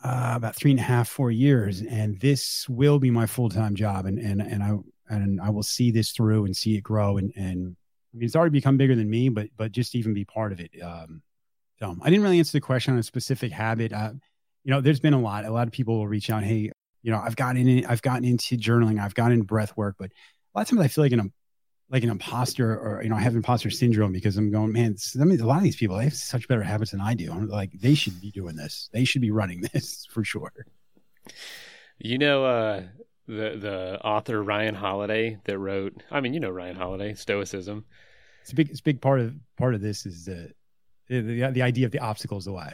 [0.04, 3.76] uh, about three and a half four years, and this will be my full time
[3.76, 4.06] job.
[4.06, 4.78] And and and I
[5.10, 7.76] and I will see this through and see it grow and and
[8.16, 10.62] I mean, it's already become bigger than me, but but just even be part of
[10.62, 10.72] it.
[10.82, 11.22] Um,
[11.80, 13.92] so I didn't really answer the question on a specific habit.
[13.92, 14.14] Uh,
[14.64, 15.44] you know, there's been a lot.
[15.44, 16.44] A lot of people will reach out.
[16.44, 16.72] Hey,
[17.04, 17.86] you know, I've gotten in.
[17.86, 19.02] I've gotten into journaling.
[19.02, 20.12] I've gotten into breath work, but
[20.56, 21.32] a lot of times I feel like an
[21.90, 24.96] like an imposter, or you know, I have imposter syndrome because I'm going, man.
[25.20, 27.32] I mean, a lot of these people they have such better habits than I do.
[27.32, 28.90] I'm like, they should be doing this.
[28.92, 30.52] They should be running this for sure.
[32.00, 32.84] You know, uh,
[33.28, 36.02] the the author Ryan Holiday that wrote.
[36.10, 37.86] I mean, you know Ryan Holiday, Stoicism
[38.46, 40.52] it's a big it's a big part of part of this is the
[41.08, 42.74] the, the idea of the obstacles the way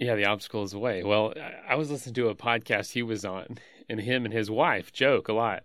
[0.00, 1.04] Yeah, the obstacle is the way.
[1.04, 1.32] Well,
[1.68, 5.28] I was listening to a podcast he was on, and him and his wife joke
[5.28, 5.62] a lot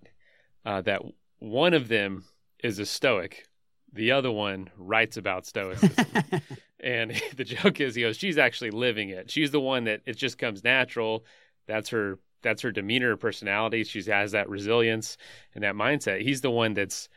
[0.64, 1.02] uh, that
[1.40, 2.26] one of them
[2.64, 3.48] is a stoic,
[3.94, 6.06] the other one writes about stoicism.
[6.80, 9.32] and the joke is, he goes, "She's actually living it.
[9.32, 11.26] She's the one that it just comes natural.
[11.68, 12.20] That's her.
[12.44, 13.84] That's her demeanor, her personality.
[13.84, 15.18] She has that resilience
[15.56, 16.22] and that mindset.
[16.22, 17.10] He's the one that's."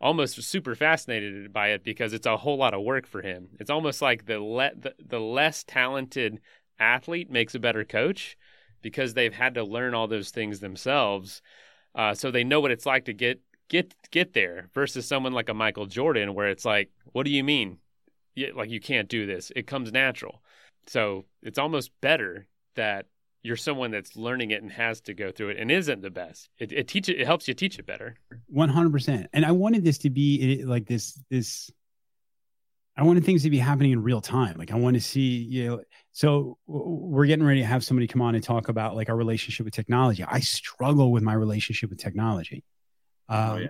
[0.00, 3.48] almost super fascinated by it because it's a whole lot of work for him.
[3.58, 6.40] It's almost like the le- the, the less talented
[6.78, 8.36] athlete makes a better coach
[8.82, 11.40] because they've had to learn all those things themselves.
[11.94, 15.48] Uh, so they know what it's like to get get get there versus someone like
[15.48, 17.78] a Michael Jordan where it's like, what do you mean?
[18.34, 19.50] Yeah, like you can't do this.
[19.56, 20.42] It comes natural.
[20.86, 23.06] So it's almost better that
[23.42, 26.50] you're someone that's learning it and has to go through it and isn't the best.
[26.58, 28.16] It it teach it, helps you teach it better.
[28.46, 29.28] One hundred percent.
[29.32, 31.70] And I wanted this to be eh, like this this.
[32.98, 34.56] I wanted things to be happening in real time.
[34.58, 35.80] Like I want to see you know.
[36.12, 39.64] So we're getting ready to have somebody come on and talk about like our relationship
[39.64, 40.24] with technology.
[40.24, 42.64] I struggle with my relationship with technology.
[43.28, 43.68] Oh, um, oh, yeah.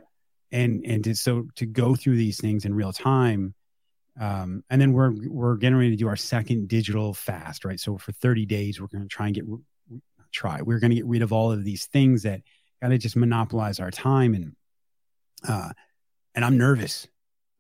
[0.53, 3.55] And and to, so to go through these things in real time.
[4.19, 7.79] Um, and then we're we're getting ready to do our second digital fast, right?
[7.79, 9.45] So for 30 days, we're going to try and get
[10.33, 10.63] try.
[10.63, 12.43] We're going to get rid of all of these things that
[12.81, 14.53] kind of just monopolize our time, and
[15.47, 15.71] uh,
[16.35, 17.09] and I'm nervous.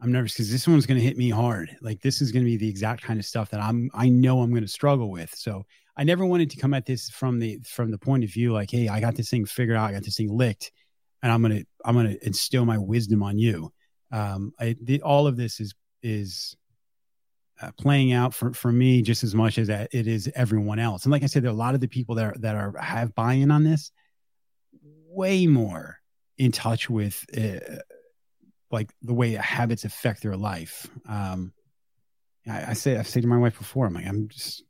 [0.01, 1.75] I'm nervous because this one's going to hit me hard.
[1.81, 4.43] Like this is going to be the exact kind of stuff that I'm I know
[4.43, 5.35] I'm going to struggle with.
[5.35, 5.65] So
[5.97, 8.71] I never wanted to come at this from the from the point of view like,
[8.71, 10.71] hey, I got this thing figured out, I got this thing licked,
[11.27, 13.73] and I'm gonna I'm gonna instill my wisdom on you.
[14.12, 16.57] Um, I the, all of this is is
[17.61, 21.05] uh, playing out for, for me just as much as it is everyone else.
[21.05, 22.79] And like I said, there are a lot of the people that are, that are
[22.79, 23.91] have buy-in on this
[25.09, 25.99] way more
[26.39, 27.79] in touch with uh,
[28.71, 30.89] like the way habits affect their life.
[31.09, 31.53] Um,
[32.47, 34.62] I, I, say I say to my wife before, I'm like, I'm just,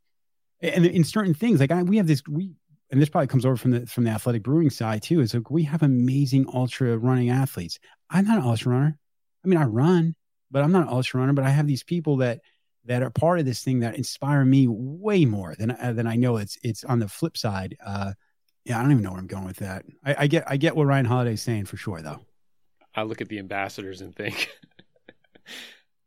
[0.62, 2.52] and in certain things, like I, we have this, we,
[2.90, 5.20] and this probably comes over from the from the athletic brewing side too.
[5.20, 7.78] Is like we have amazing ultra running athletes.
[8.10, 8.98] I'm not an ultra runner.
[9.44, 10.14] I mean, I run,
[10.50, 11.32] but I'm not an ultra runner.
[11.32, 12.40] But I have these people that
[12.84, 16.16] that are part of this thing that inspire me way more than uh, than I
[16.16, 16.36] know.
[16.36, 17.76] It's it's on the flip side.
[17.84, 18.12] Uh,
[18.64, 19.84] yeah, I don't even know where I'm going with that.
[20.04, 22.20] I, I get I get what Ryan Holiday's saying for sure, though.
[22.94, 24.48] I look at the ambassadors and think.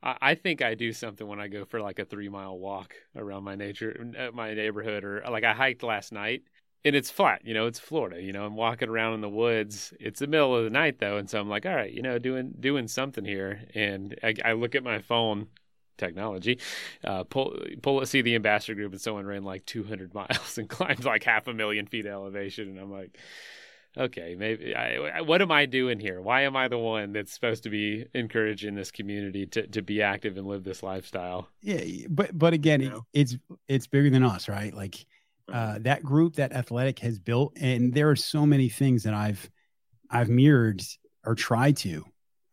[0.01, 3.43] I think I do something when I go for like a three mile walk around
[3.43, 6.43] my nature, uh, my neighborhood, or like I hiked last night
[6.85, 9.93] and it's flat, you know, it's Florida, you know, I'm walking around in the woods.
[9.99, 12.17] It's the middle of the night though, and so I'm like, all right, you know,
[12.19, 13.61] doing doing something here.
[13.75, 15.47] And I, I look at my phone
[15.97, 16.59] technology,
[17.03, 21.03] uh, pull pull see the ambassador group, and someone ran like 200 miles and climbed
[21.03, 23.17] like half a million feet elevation, and I'm like,
[23.97, 26.21] okay, maybe I, what am I doing here?
[26.21, 30.01] Why am I the one that's supposed to be encouraging this community to, to be
[30.01, 31.49] active and live this lifestyle?
[31.61, 33.05] Yeah, but but again, you know?
[33.13, 33.37] it's
[33.67, 34.73] it's bigger than us, right?
[34.73, 35.05] Like
[35.53, 39.49] uh, that group that athletic has built and there are so many things that i've
[40.11, 40.81] i've mirrored
[41.25, 42.03] or tried to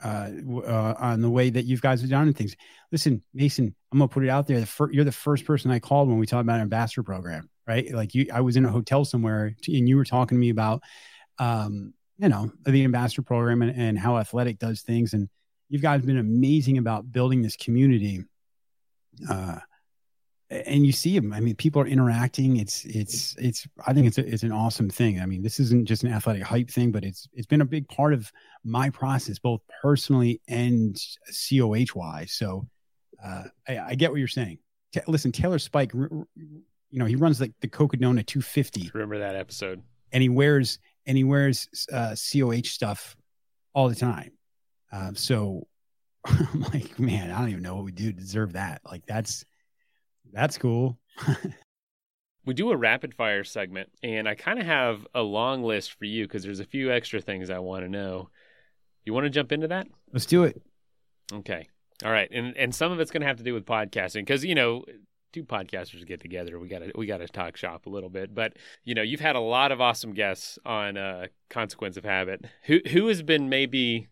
[0.04, 0.28] uh,
[0.66, 2.54] uh, on the way that you guys have done things.
[2.92, 4.60] Listen mason i'm gonna put it out there.
[4.60, 7.48] The fir- you're the first person i called when we talked about an ambassador program
[7.66, 7.92] right?
[7.92, 10.82] Like you i was in a hotel somewhere and you were talking to me about
[11.38, 15.28] um you know the ambassador program and, and how athletic does things and
[15.68, 18.24] you guys have been amazing about building this community
[19.28, 19.58] uh
[20.50, 21.32] and you see them.
[21.32, 22.56] I mean, people are interacting.
[22.58, 23.66] It's it's it's.
[23.86, 25.20] I think it's a, it's an awesome thing.
[25.20, 27.88] I mean, this isn't just an athletic hype thing, but it's it's been a big
[27.88, 28.30] part of
[28.64, 30.96] my process, both personally and
[31.50, 32.32] coh wise.
[32.32, 32.68] So,
[33.24, 34.58] uh, I, I, get what you're saying.
[34.92, 36.26] T- listen, Taylor Spike, you
[36.92, 38.90] know, he runs like the Cocodona 250.
[38.94, 39.82] Remember that episode?
[40.12, 43.16] And he wears and he wears uh, coh stuff
[43.74, 44.32] all the time.
[44.92, 45.66] Um, so
[46.24, 48.80] I'm like, man, I don't even know what we do to deserve that.
[48.84, 49.44] Like that's
[50.36, 50.98] that's cool.
[52.44, 56.04] we do a rapid fire segment, and I kind of have a long list for
[56.04, 58.28] you because there's a few extra things I want to know.
[59.04, 59.88] You want to jump into that?
[60.12, 60.60] Let's do it.
[61.32, 61.68] Okay.
[62.04, 62.28] All right.
[62.30, 64.84] And and some of it's going to have to do with podcasting because you know
[65.32, 68.34] two podcasters get together we got to we got to talk shop a little bit
[68.34, 72.46] but you know you've had a lot of awesome guests on uh consequence of habit
[72.62, 74.08] who who has been maybe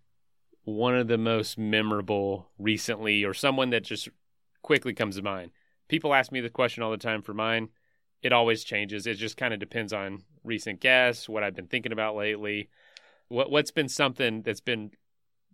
[0.65, 4.11] one of the most memorable recently or someone that just
[4.61, 5.51] quickly comes to mind
[5.89, 7.69] people ask me the question all the time for mine.
[8.23, 9.07] It always changes.
[9.07, 12.69] It just kind of depends on recent guests, what I've been thinking about lately.
[13.29, 14.91] What what's been something that's been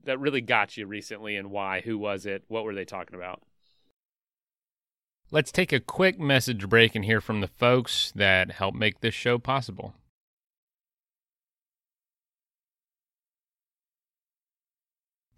[0.04, 1.80] that really got you recently and why?
[1.80, 2.44] Who was it?
[2.48, 3.42] What were they talking about?
[5.32, 9.14] Let's take a quick message break and hear from the folks that help make this
[9.14, 9.94] show possible.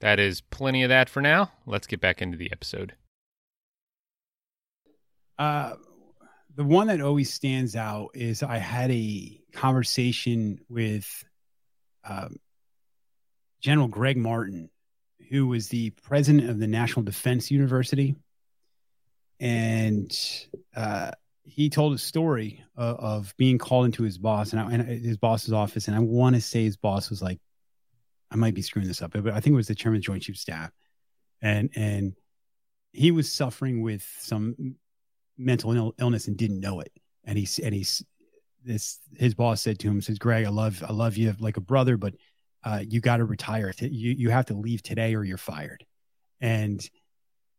[0.01, 1.53] That is plenty of that for now.
[1.66, 2.95] Let's get back into the episode.
[5.43, 5.74] Uh,
[6.55, 11.24] the one that always stands out is I had a conversation with
[12.05, 12.36] um,
[13.61, 14.70] General Gregg Martin,
[15.30, 18.14] who was the president of the National Defense University.
[19.40, 20.16] And
[20.76, 21.11] uh,
[21.43, 25.16] he told a story of, of, being called into his boss and, I, and his
[25.16, 25.88] boss's office.
[25.88, 27.40] And I want to say his boss was like,
[28.30, 30.07] I might be screwing this up, but I think it was the chairman of the
[30.07, 30.70] Joint Chiefs Staff.
[31.40, 32.14] And, and
[32.93, 34.76] he was suffering with some
[35.39, 36.93] mental Ill- illness and didn't know it.
[37.24, 38.05] And he's, and he's,
[38.64, 41.61] this, his boss said to him, says, Greg, I love, I love you like a
[41.61, 42.14] brother, but
[42.64, 43.72] uh, you got to retire.
[43.78, 45.85] You, you have to leave today or you're fired.
[46.41, 46.89] And,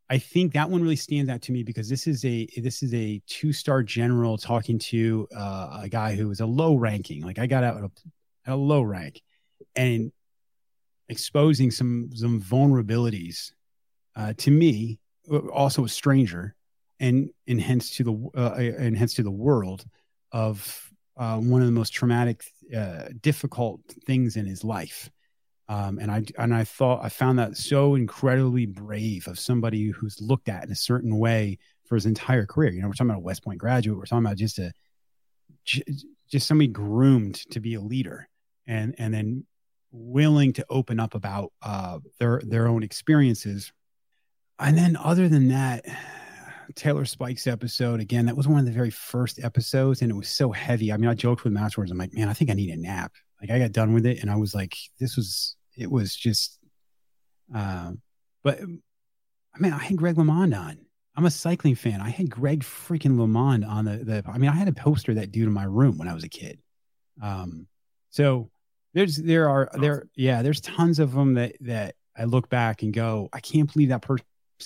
[0.10, 2.94] I think that one really stands out to me because this is a this is
[2.94, 7.24] a two star general talking to uh, a guy who was a low ranking.
[7.24, 9.24] Like I got out at a, a low rank,
[9.76, 10.12] and
[11.10, 13.54] exposing some some vulnerabilities
[14.16, 15.00] uh, to me,
[15.32, 16.54] uh, also a stranger,
[17.04, 19.86] and and hence to the uh, and hence to the world
[20.32, 22.44] of uh, one of the most traumatic,
[22.76, 25.12] uh, difficult things in his life.
[25.68, 30.22] Um, and I and I thought I found that so incredibly brave of somebody who's
[30.22, 32.72] looked at in a certain way for his entire career.
[32.72, 33.98] You know, we're talking about a West Point graduate.
[33.98, 34.72] We're talking about just a
[36.30, 38.30] just somebody groomed to be a leader,
[38.66, 39.46] and and then
[39.92, 43.74] willing to open up about uh, their their own experiences.
[44.60, 45.86] And then, other than that,
[46.76, 48.26] Taylor Spike's episode again.
[48.26, 50.92] That was one of the very first episodes, and it was so heavy.
[50.92, 51.92] I mean, I joked with him afterwards.
[51.92, 53.14] I'm like, man, I think I need a nap.
[53.42, 56.60] Like I got done with it and I was like, this was, it was just,
[57.54, 58.02] um,
[58.42, 60.78] but I mean, I had Greg LeMond on.
[61.16, 62.00] I'm a cycling fan.
[62.00, 65.32] I had Greg freaking LeMond on the, the, I mean, I had a poster that
[65.32, 66.58] dude in my room when I was a kid.
[67.22, 67.68] Um,
[68.12, 68.50] so
[68.94, 72.94] there's, there are, there, yeah, there's tons of them that, that I look back and
[72.94, 74.24] go, I can't believe that person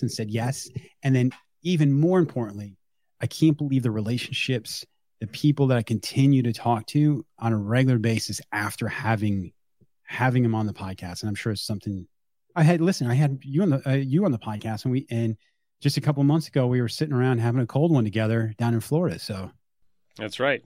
[0.07, 0.69] said yes.
[1.01, 1.31] And then
[1.67, 2.77] even more importantly,
[3.21, 4.85] I can't believe the relationships
[5.19, 9.51] the people that I continue to talk to on a regular basis after having
[10.03, 11.21] having them on the podcast.
[11.21, 12.07] And I'm sure it's something
[12.55, 12.81] I had.
[12.81, 15.35] Listen, I had you on the uh, you on the podcast, and we and
[15.81, 18.73] just a couple months ago we were sitting around having a cold one together down
[18.73, 19.19] in Florida.
[19.19, 19.51] So
[20.17, 20.63] that's right,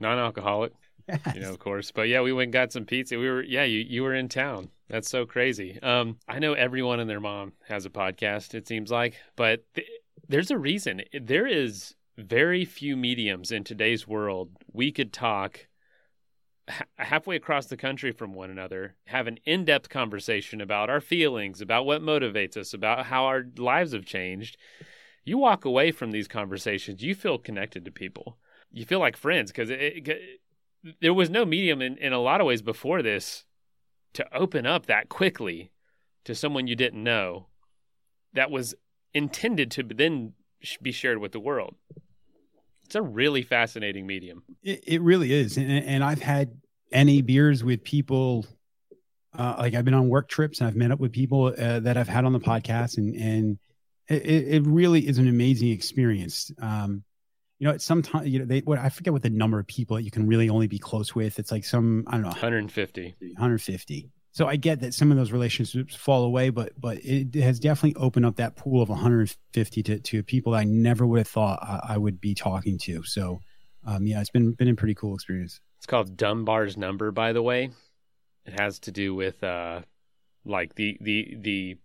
[0.00, 0.72] non-alcoholic.
[1.08, 1.20] Yes.
[1.34, 1.92] You know, of course.
[1.92, 3.18] But yeah, we went and got some pizza.
[3.18, 4.68] We were yeah, you you were in town.
[4.88, 5.80] That's so crazy.
[5.82, 8.54] Um, I know everyone and their mom has a podcast.
[8.54, 9.86] It seems like, but th-
[10.28, 11.02] there's a reason.
[11.12, 15.66] There is very few mediums in today's world we could talk
[16.98, 21.60] halfway across the country from one another, have an in depth conversation about our feelings,
[21.60, 24.56] about what motivates us, about how our lives have changed.
[25.24, 28.38] You walk away from these conversations, you feel connected to people.
[28.72, 29.70] You feel like friends because
[31.00, 33.44] there was no medium in, in a lot of ways before this
[34.14, 35.70] to open up that quickly
[36.24, 37.46] to someone you didn't know
[38.32, 38.74] that was
[39.16, 40.34] intended to then
[40.82, 41.74] be shared with the world.
[42.84, 44.42] It's a really fascinating medium.
[44.62, 46.60] It, it really is, and, and, I've had
[46.92, 48.46] any beers with people.
[49.36, 51.96] Uh, like I've been on work trips and I've met up with people uh, that
[51.96, 53.58] I've had on the podcast, and and
[54.08, 56.52] it, it really is an amazing experience.
[56.60, 57.02] Um,
[57.58, 60.04] you know, sometimes you know they what I forget what the number of people that
[60.04, 61.38] you can really only be close with.
[61.38, 65.32] It's like some I don't know, 150, 150 so I get that some of those
[65.32, 69.98] relationships fall away, but but it has definitely opened up that pool of 150 to,
[69.98, 73.02] to people I never would have thought I, I would be talking to.
[73.04, 73.40] So
[73.86, 75.62] um, yeah, it's been been a pretty cool experience.
[75.78, 77.70] It's called Dunbar's number, by the way.
[78.44, 79.80] It has to do with uh,
[80.44, 81.78] like the the the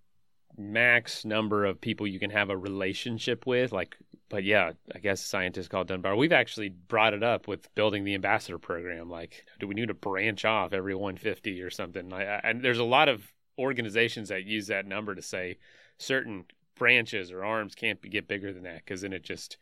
[0.57, 3.95] max number of people you can have a relationship with, like
[4.31, 6.15] but yeah, I guess scientists call it Dunbar.
[6.15, 9.09] We've actually brought it up with building the ambassador program.
[9.09, 12.11] Like, do we need to branch off every 150 or something?
[12.13, 13.29] I, I, and there's a lot of
[13.59, 15.57] organizations that use that number to say
[15.97, 19.57] certain branches or arms can't be, get bigger than that because then it just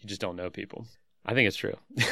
[0.00, 0.84] you just don't know people.
[1.24, 1.76] I think it's true.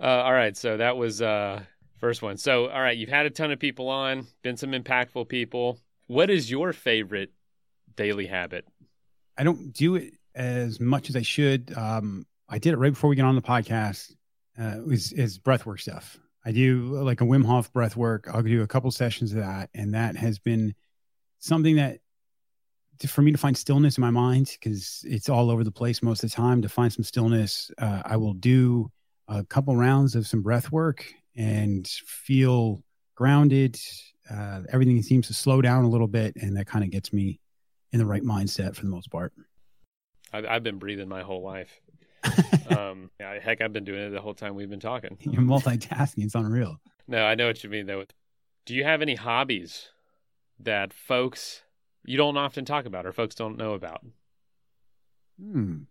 [0.00, 1.62] uh, all right, so that was uh,
[2.00, 2.38] first one.
[2.38, 5.78] So all right, you've had a ton of people on, been some impactful people.
[6.08, 7.30] What is your favorite
[7.94, 8.66] daily habit?
[9.38, 11.72] I don't do it as much as I should.
[11.76, 14.12] Um, I did it right before we get on the podcast.
[14.58, 16.18] Uh, is is breath work stuff.
[16.44, 18.28] I do like a Wim Hof breath work.
[18.32, 20.74] I'll do a couple sessions of that, and that has been
[21.40, 21.98] something that
[23.06, 26.24] for me to find stillness in my mind because it's all over the place most
[26.24, 26.62] of the time.
[26.62, 28.90] To find some stillness, uh, I will do
[29.28, 32.82] a couple rounds of some breath work and feel
[33.14, 33.78] grounded.
[34.30, 37.40] Uh, everything seems to slow down a little bit, and that kind of gets me
[37.92, 39.32] in the right mindset for the most part.
[40.36, 41.80] I've, I've been breathing my whole life.
[42.76, 45.16] um, yeah, heck, I've been doing it the whole time we've been talking.
[45.20, 46.24] You're multitasking.
[46.24, 46.80] It's unreal.
[47.08, 48.04] No, I know what you mean though.
[48.64, 49.88] Do you have any hobbies
[50.60, 51.62] that folks
[52.04, 54.04] you don't often talk about or folks don't know about?
[55.40, 55.82] Hmm.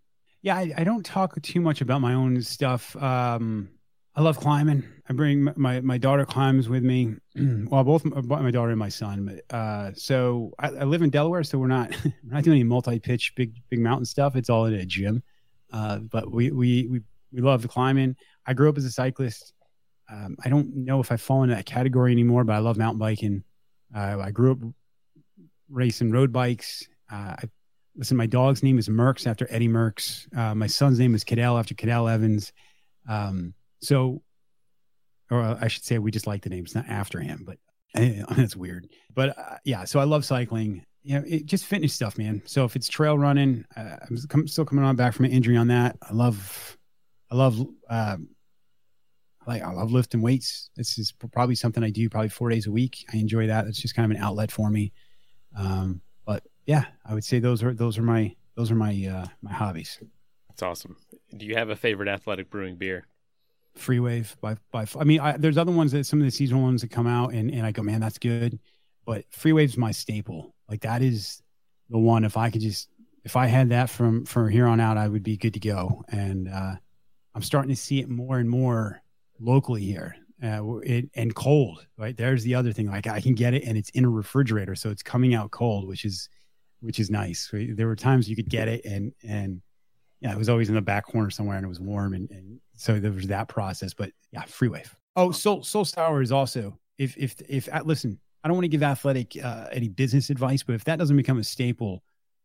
[0.42, 2.96] Yeah, I, I don't talk too much about my own stuff.
[2.98, 3.70] Um,
[4.16, 4.84] I love climbing.
[5.10, 7.16] I bring my my daughter climbs with me.
[7.36, 9.40] well, both my daughter and my son.
[9.50, 13.00] Uh, so I, I, live in Delaware, so we're not we're not doing any multi
[13.00, 14.36] pitch big big mountain stuff.
[14.36, 15.22] It's all in a gym.
[15.72, 17.02] Uh, but we we we
[17.34, 18.16] we love the climbing.
[18.46, 19.54] I grew up as a cyclist.
[20.10, 23.00] Um, I don't know if I fall into that category anymore, but I love mountain
[23.00, 23.44] biking.
[23.94, 24.60] Uh, I grew up
[25.70, 26.88] racing road bikes.
[27.12, 27.44] Uh, I,
[27.96, 30.38] listen, my dog's name is Merckx after Eddy Merckx.
[30.38, 32.54] Uh, my son's name is Cadel after Cadel Evans.
[33.10, 34.22] Um, so,
[35.32, 36.64] or I should say, we just like the name.
[36.64, 37.58] It's not after him, but
[38.36, 38.90] that's weird.
[39.14, 40.84] But uh, yeah, so I love cycling.
[41.04, 42.42] You know, it, just fitness stuff, man.
[42.46, 45.56] So if it's trail running, uh, I'm com- still coming on back from an injury
[45.58, 45.98] on that.
[46.02, 46.78] I love,
[47.32, 48.18] I love, uh,
[49.48, 50.72] like I love lifting weights.
[50.76, 53.06] This is probably something I do probably four days a week.
[53.14, 53.68] I enjoy that.
[53.68, 54.92] It's just kind of an outlet for me.
[55.56, 59.28] Um, but yeah, I would say those are those are my those are my uh,
[59.42, 60.00] my hobbies.
[60.50, 60.98] That's awesome.
[61.38, 63.06] Do you have a favorite athletic brewing beer?
[63.76, 64.86] Free Wave by by.
[65.00, 67.34] I mean, I, there's other ones that some of the seasonal ones that come out,
[67.34, 68.60] and and I go, man, that's good.
[69.06, 70.56] But Free Wave's my staple.
[70.70, 71.42] Like that is
[71.90, 72.24] the one.
[72.24, 72.90] If I could just,
[73.24, 76.04] if I had that from from here on out, I would be good to go.
[76.10, 76.76] And uh,
[77.34, 79.02] I'm starting to see it more and more
[79.40, 80.16] locally here.
[80.44, 82.18] Uh, it, and cold, right?
[82.18, 82.88] There's the other thing.
[82.88, 85.88] Like I can get it, and it's in a refrigerator, so it's coming out cold,
[85.88, 86.30] which is
[86.82, 87.50] which is nice.
[87.52, 89.62] There were times you could get it, and and
[90.26, 92.60] yeah, it was always in the back corner somewhere, and it was warm, and, and
[92.76, 93.94] so there was that process.
[93.94, 94.96] But yeah, free wave.
[95.16, 98.70] Oh, Soul Soul Sour is also if if if uh, listen, I don't want to
[98.70, 102.02] give athletic uh, any business advice, but if that doesn't become a staple,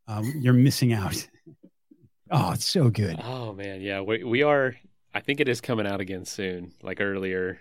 [0.08, 1.26] um, you're missing out.
[2.30, 3.18] oh, it's so good.
[3.24, 4.76] Oh man, yeah, we we are.
[5.14, 7.60] I think it is coming out again soon, like earlier,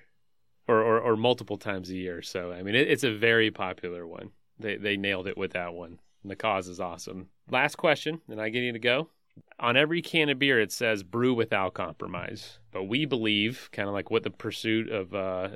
[0.68, 2.22] or or, or multiple times a year.
[2.22, 4.32] So I mean, it, it's a very popular one.
[4.60, 5.98] They they nailed it with that one.
[6.24, 7.30] And the cause is awesome.
[7.50, 9.08] Last question, and I get you to go
[9.60, 12.60] on every can of beer it says brew without compromise.
[12.72, 15.50] But we believe kind of like what the pursuit of uh,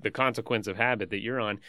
[0.00, 1.60] the consequence of habit that you're on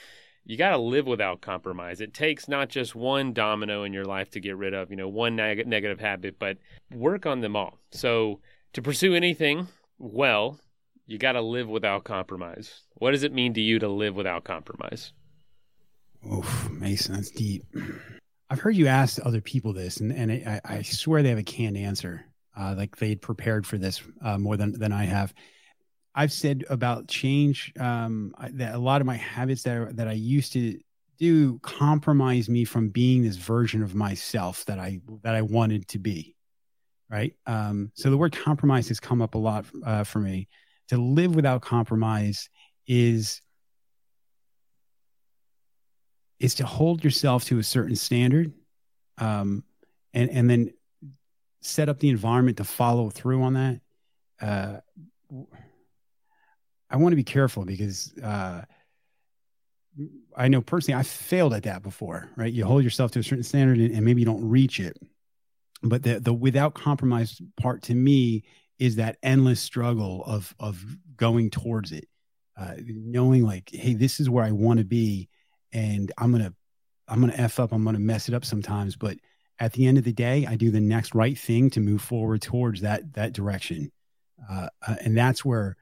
[0.44, 2.02] you got to live without compromise.
[2.02, 5.08] It takes not just one domino in your life to get rid of you know
[5.08, 6.58] one neg- negative habit but
[6.92, 7.80] work on them all.
[7.92, 8.40] So
[8.74, 9.68] to pursue anything
[10.00, 10.60] well
[11.06, 12.84] you got to live without compromise.
[12.94, 15.12] What does it mean to you to live without compromise?
[16.32, 17.64] Oof, Mason, that's deep.
[18.52, 21.44] I've heard you ask other people this, and, and I, I swear they have a
[21.44, 22.26] canned answer.
[22.58, 25.34] Uh, like they would prepared for this uh, more than, than I have.
[26.14, 30.14] I've said about change um, that a lot of my habits that are, that I
[30.14, 30.78] used to
[31.18, 36.00] do compromise me from being this version of myself that I that I wanted to
[36.00, 36.36] be.
[37.10, 37.34] Right.
[37.46, 40.50] Um, so the word compromise has come up a lot uh, for me.
[40.90, 42.50] To live without compromise
[42.86, 43.42] is
[46.42, 48.52] is to hold yourself to a certain standard
[49.18, 49.64] um,
[50.14, 50.74] and and then
[51.62, 53.80] set up the environment to follow through on that.
[54.42, 54.78] Uh,
[56.90, 58.62] i want to be careful because uh,
[60.36, 62.52] i know personally i failed at that before right?
[62.52, 64.98] You hold yourself to a certain standard and, and maybe you don't reach it.
[65.84, 68.44] But the the without compromise part to me
[68.80, 70.84] is that endless struggle of of
[71.16, 72.08] going towards it.
[72.58, 75.30] Uh, knowing like hey this is where i want to be
[75.74, 76.54] and I'm gonna
[77.08, 77.72] I'm gonna f up.
[77.72, 79.18] I'm gonna mess it up sometimes, but
[79.60, 82.42] at the end of the day, I do the next right thing to move forward
[82.42, 83.92] towards that that direction,
[84.50, 85.78] uh, uh, and that's where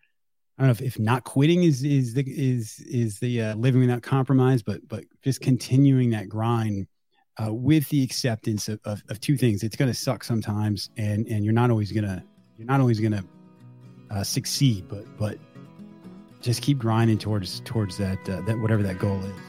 [0.58, 3.82] I don't know if, if not quitting is is the is is the uh, living
[3.82, 6.88] without compromise, but but just continuing that grind
[7.42, 9.64] uh, with the acceptance of, of, of two things.
[9.64, 12.24] It's going to suck sometimes, and and you're not always gonna
[12.58, 13.24] you're not always gonna
[14.12, 15.38] uh, succeed, but but
[16.42, 19.49] just keep grinding towards towards that uh, that whatever that goal is.